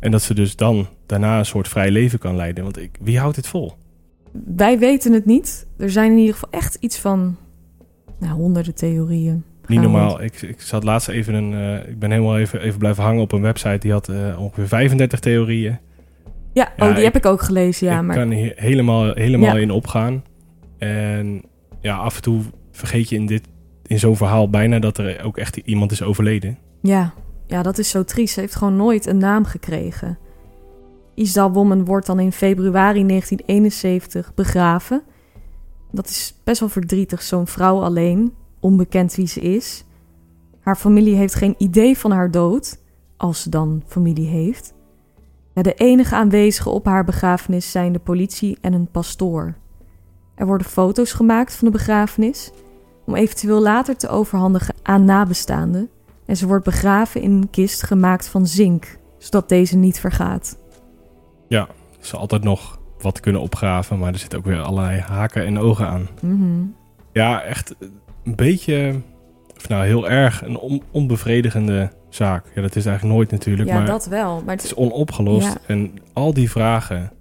[0.00, 2.64] En dat ze dus dan daarna een soort vrij leven kan leiden.
[2.64, 3.72] Want ik, wie houdt dit vol?
[4.56, 5.66] Wij weten het niet.
[5.76, 7.36] Er zijn in ieder geval echt iets van
[8.18, 9.44] nou, honderden theorieën.
[9.68, 10.22] Niet we- normaal.
[10.22, 11.54] Ik, ik zat laatst even een.
[11.54, 14.68] eh, ik ben helemaal even, even blijven hangen op een website die had eh, ongeveer
[14.68, 15.78] 35 theorieën.
[16.52, 17.98] Ja, Ja, oh, die ik- heb ik ook gelezen, ja.
[17.98, 19.62] ik maar kan hier helemaal, helemaal Ja.
[19.62, 20.24] in opgaan.
[20.78, 21.42] En
[21.80, 22.42] ja, af en toe
[22.72, 23.48] vergeet je in, dit,
[23.86, 26.58] in zo'n verhaal bijna dat er ook echt iemand is overleden.
[26.82, 27.12] Ja,
[27.46, 28.34] ja, dat is zo triest.
[28.34, 30.18] Ze heeft gewoon nooit een naam gekregen.
[31.14, 35.02] Isdal Woman wordt dan in februari 1971 begraven.
[35.92, 38.32] Dat is best wel verdrietig, zo'n vrouw alleen,
[38.64, 39.84] onbekend wie ze is.
[40.60, 42.78] Haar familie heeft geen idee van haar dood,
[43.16, 44.74] als ze dan familie heeft.
[45.54, 49.54] Ja, de enige aanwezigen op haar begrafenis zijn de politie en een pastoor.
[50.34, 52.50] Er worden foto's gemaakt van de begrafenis,
[53.06, 55.88] om eventueel later te overhandigen aan nabestaanden.
[56.26, 60.58] En ze wordt begraven in een kist gemaakt van zink, zodat deze niet vergaat.
[62.00, 65.88] Ze altijd nog wat kunnen opgraven, maar er zitten ook weer allerlei haken en ogen
[65.88, 66.08] aan.
[66.20, 66.64] Mhm.
[67.12, 67.74] Ja, echt
[68.24, 69.00] een beetje,
[69.56, 72.44] of nou heel erg, een on- onbevredigende zaak.
[72.54, 74.42] Ja, dat is eigenlijk nooit natuurlijk, Ja, maar dat wel.
[74.44, 75.46] Maar het is onopgelost.
[75.46, 75.56] Ja.
[75.66, 77.12] En al die vragen,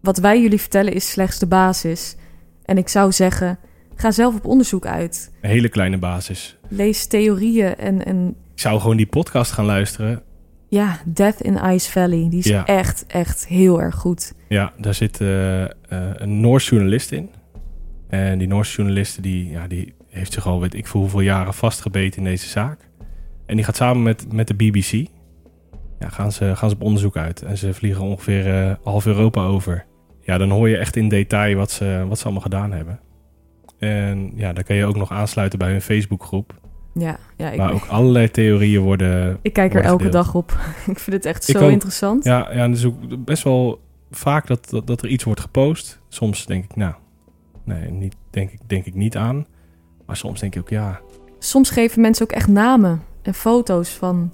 [0.00, 2.16] wat wij jullie vertellen is slechts de basis.
[2.64, 3.58] En ik zou zeggen,
[3.94, 5.30] ga zelf op onderzoek uit.
[5.40, 6.56] een hele kleine basis.
[6.68, 10.22] Lees theorieën en, en Ik zou gewoon die podcast gaan luisteren.
[10.68, 12.26] ja, Death in Ice Valley.
[12.30, 12.66] Die is Ja.
[12.66, 14.32] echt, echt heel erg goed.
[14.48, 15.68] Ja, daar zit eh, eh,
[16.14, 17.30] een Noors journalist in.
[18.08, 21.54] En die Noorse journalisten die, ja, die heeft zich al weet ik voor hoeveel jaren
[21.54, 22.88] vastgebeten in deze zaak.
[23.46, 25.06] En die gaat samen met, met de BBC,
[25.98, 27.42] ja, gaan, ze, gaan ze op onderzoek uit.
[27.42, 29.84] En ze vliegen ongeveer eh, half Europa over.
[30.20, 33.00] Ja, dan hoor je echt in detail wat ze, wat ze allemaal gedaan hebben.
[33.78, 36.54] En ja, dan kan je ook nog aansluiten bij hun Facebookgroep.
[36.94, 39.38] Ja, ja ik, Waar ook allerlei theorieën worden.
[39.42, 40.24] ik kijk er elke gedeeld.
[40.24, 40.50] dag op.
[40.92, 41.70] ik vind het echt Ik zo ook.
[41.70, 42.24] interessant.
[42.24, 43.80] Ja, ja, en dus ook best wel
[44.10, 46.00] vaak dat, dat, dat er iets wordt gepost.
[46.08, 46.94] Soms denk ik, nou,
[47.64, 49.46] nee, niet, denk, ik, denk ik niet aan.
[50.10, 51.00] Maar soms denk ik ook, ja,
[51.38, 54.32] Soms geven mensen ook echt namen en foto's van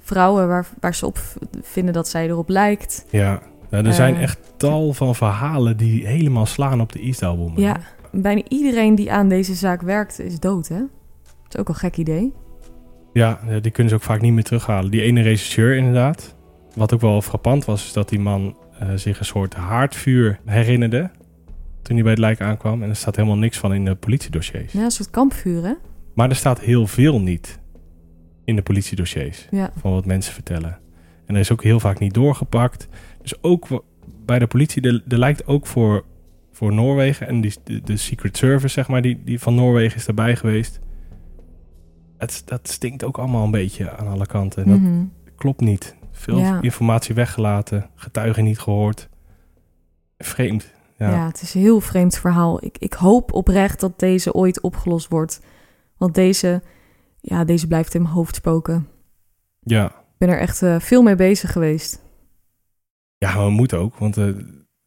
[0.00, 1.18] vrouwen waar, waar ze op
[1.62, 3.06] vinden dat zij erop lijkt.
[3.10, 3.40] ja.
[3.70, 4.22] Nou, er zijn Eh.
[4.22, 7.52] echt tal van verhalen die helemaal slaan op de Woman.
[7.56, 7.76] Ja,
[8.12, 10.78] bijna iedereen die aan deze zaak werkt is dood, hè?
[10.78, 12.32] Dat is ook een gek idee.
[13.12, 14.90] Ja, ja, die kunnen ze ook vaak niet meer terughalen.
[14.90, 16.34] Die ene regisseur inderdaad.
[16.74, 21.10] Wat ook wel frappant was, is dat die man eh, zich een soort haardvuur herinnerde.
[21.86, 22.82] Toen hij bij het lijk aankwam.
[22.82, 24.72] En er staat helemaal niks van in de politiedossiers.
[24.72, 25.72] Ja, een soort kampvuur, hè?
[26.14, 27.58] Maar er staat heel veel niet
[28.44, 29.46] in de politiedossiers.
[29.50, 29.70] Ja.
[29.76, 30.78] Van wat mensen vertellen.
[31.26, 32.88] En er is ook heel vaak niet doorgepakt.
[33.22, 33.84] Dus ook
[34.24, 36.04] bij de politie, er, lijkt ook voor,
[36.52, 40.04] voor Noorwegen en die, de, de Secret Service, zeg maar, die, die van Noorwegen is
[40.06, 40.80] daarbij geweest.
[42.18, 44.64] Het, dat stinkt ook allemaal een beetje aan alle kanten.
[44.64, 45.04] En dat Mhm.
[45.36, 45.94] klopt niet.
[46.12, 46.62] Veel Ja.
[46.62, 49.08] informatie weggelaten, getuigen niet gehoord.
[50.18, 50.74] Vreemd.
[50.96, 51.10] Ja.
[51.10, 51.26] Ja.
[51.26, 52.64] het is een heel vreemd verhaal.
[52.64, 55.40] Ik, ik hoop oprecht dat deze ooit opgelost wordt.
[55.96, 56.62] Want deze,
[57.20, 58.88] ja, deze blijft in mijn hoofd spoken.
[59.60, 59.86] ja.
[59.86, 62.02] Ik ben er echt eh, veel mee bezig geweest.
[63.18, 64.36] Ja, maar we moeten ook, want eh, het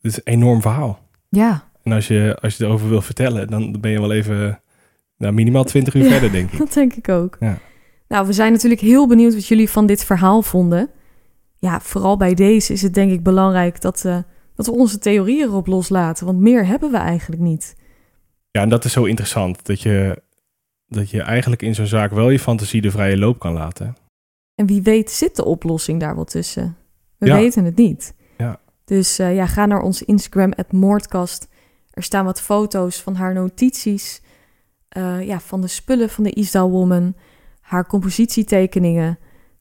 [0.01, 0.99] is een enorm verhaal.
[1.29, 4.61] Ja, En als je, als je erover wil vertellen, dan ben je wel even
[5.17, 6.09] nou, minimaal 20 uur Ja.
[6.09, 6.57] verder, denk ik.
[6.65, 7.37] dat denk ik ook.
[7.39, 7.57] Ja.
[8.07, 10.89] Nou, we zijn natuurlijk heel benieuwd wat jullie van dit verhaal vonden.
[11.55, 14.17] Ja, vooral bij deze is het denk ik belangrijk dat, eh,
[14.65, 16.25] dat we onze theorieën erop loslaten.
[16.25, 17.75] Want meer hebben we eigenlijk niet.
[18.51, 19.65] Ja, en dat is zo interessant.
[19.65, 20.21] Dat je,
[20.87, 23.95] dat je eigenlijk in zo'n zaak wel je fantasie de vrije loop kan laten.
[24.55, 26.77] En wie weet zit de oplossing daar wel tussen.
[27.17, 27.35] We Ja.
[27.35, 28.13] weten het niet.
[28.37, 28.59] Ja.
[28.85, 31.47] Dus eh, ja, ga naar onze Instagram, Moordkast.
[31.91, 34.21] Er staan wat foto's van haar notities.
[34.89, 37.15] eh, ja, van de spullen van de Isdal Woman.
[37.61, 39.19] Haar compositietekeningen.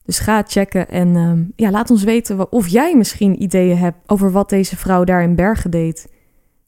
[0.09, 4.31] Dus ga checken en ehm, ja, laat ons weten of jij misschien ideeën hebt over
[4.31, 6.11] wat deze vrouw daar in Bergen deed.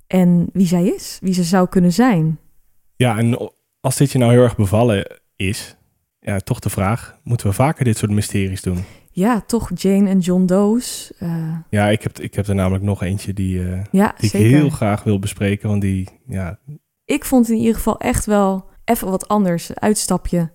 [0.08, 2.40] En wie zij is, wie ze zou kunnen zijn.
[2.96, 5.76] Ja, en als dit je nou heel erg bevallen is,
[6.20, 8.84] ja, toch de vraag, moeten we vaker dit soort mysteries doen?
[9.12, 11.12] Ja, toch Jane en John Doe's.
[11.20, 14.52] eh, Ja, ik heb, ik heb er namelijk nog eentje die, eh, ja, die ik
[14.52, 15.70] heel graag wil bespreken.
[15.70, 16.60] Want die, ja,
[17.06, 19.76] ik vond in ieder geval echt wel even wat anders.
[19.76, 20.52] Uitstapje.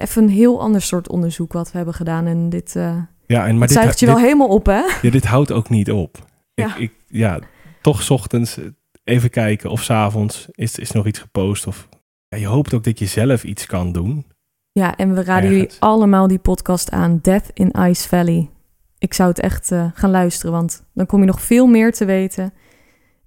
[0.00, 2.26] Even een heel ander soort onderzoek wat we hebben gedaan.
[2.26, 4.82] En dit, eh ja en maar dit, zuigt je dit, wel helemaal op, hè?
[5.02, 6.18] ja, dit houdt ook niet op.
[6.54, 6.66] Ja.
[6.66, 7.38] Ik, ik, ja,
[7.80, 8.64] toch 's ochtends eh,
[9.04, 11.66] even kijken of 's avonds is, is nog iets gepost.
[11.66, 11.88] Of,
[12.28, 14.26] ja, je hoopt ook dat je zelf iets kan doen.
[14.72, 17.18] Ja, en we raden jullie allemaal die podcast aan.
[17.22, 18.50] Death in Ice Valley.
[18.98, 22.04] Ik zou het echt eh, gaan luisteren, want dan kom je nog veel meer te
[22.04, 22.52] weten.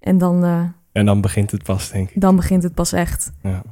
[0.00, 0.44] En dan,
[0.92, 2.20] En dan begint het pas, denk ik.
[2.20, 3.32] dan begint het pas echt.
[3.42, 3.62] Ja.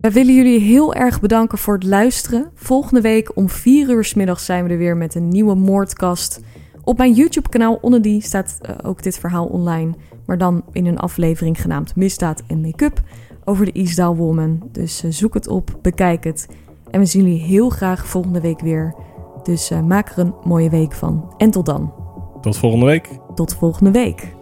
[0.00, 2.50] We willen jullie heel erg bedanken voor het luisteren.
[2.54, 6.40] Volgende week om 4 uur 's middags zijn we er weer met een nieuwe moordkast.
[6.84, 9.94] Op mijn YouTube-kanaal onder die staat eh, ook dit verhaal online.
[10.26, 13.00] Maar dan in een aflevering genaamd Misdaad en Make-up
[13.44, 14.68] over de Eastdale Woman.
[14.72, 16.48] Dus eh, zoek het op, bekijk het.
[16.90, 18.94] En we zien jullie heel graag volgende week weer.
[19.42, 21.34] Dus eh, maak er een mooie week van.
[21.36, 21.92] En tot dan.
[22.40, 23.08] Tot volgende week.
[23.34, 24.36] Tot volgende week.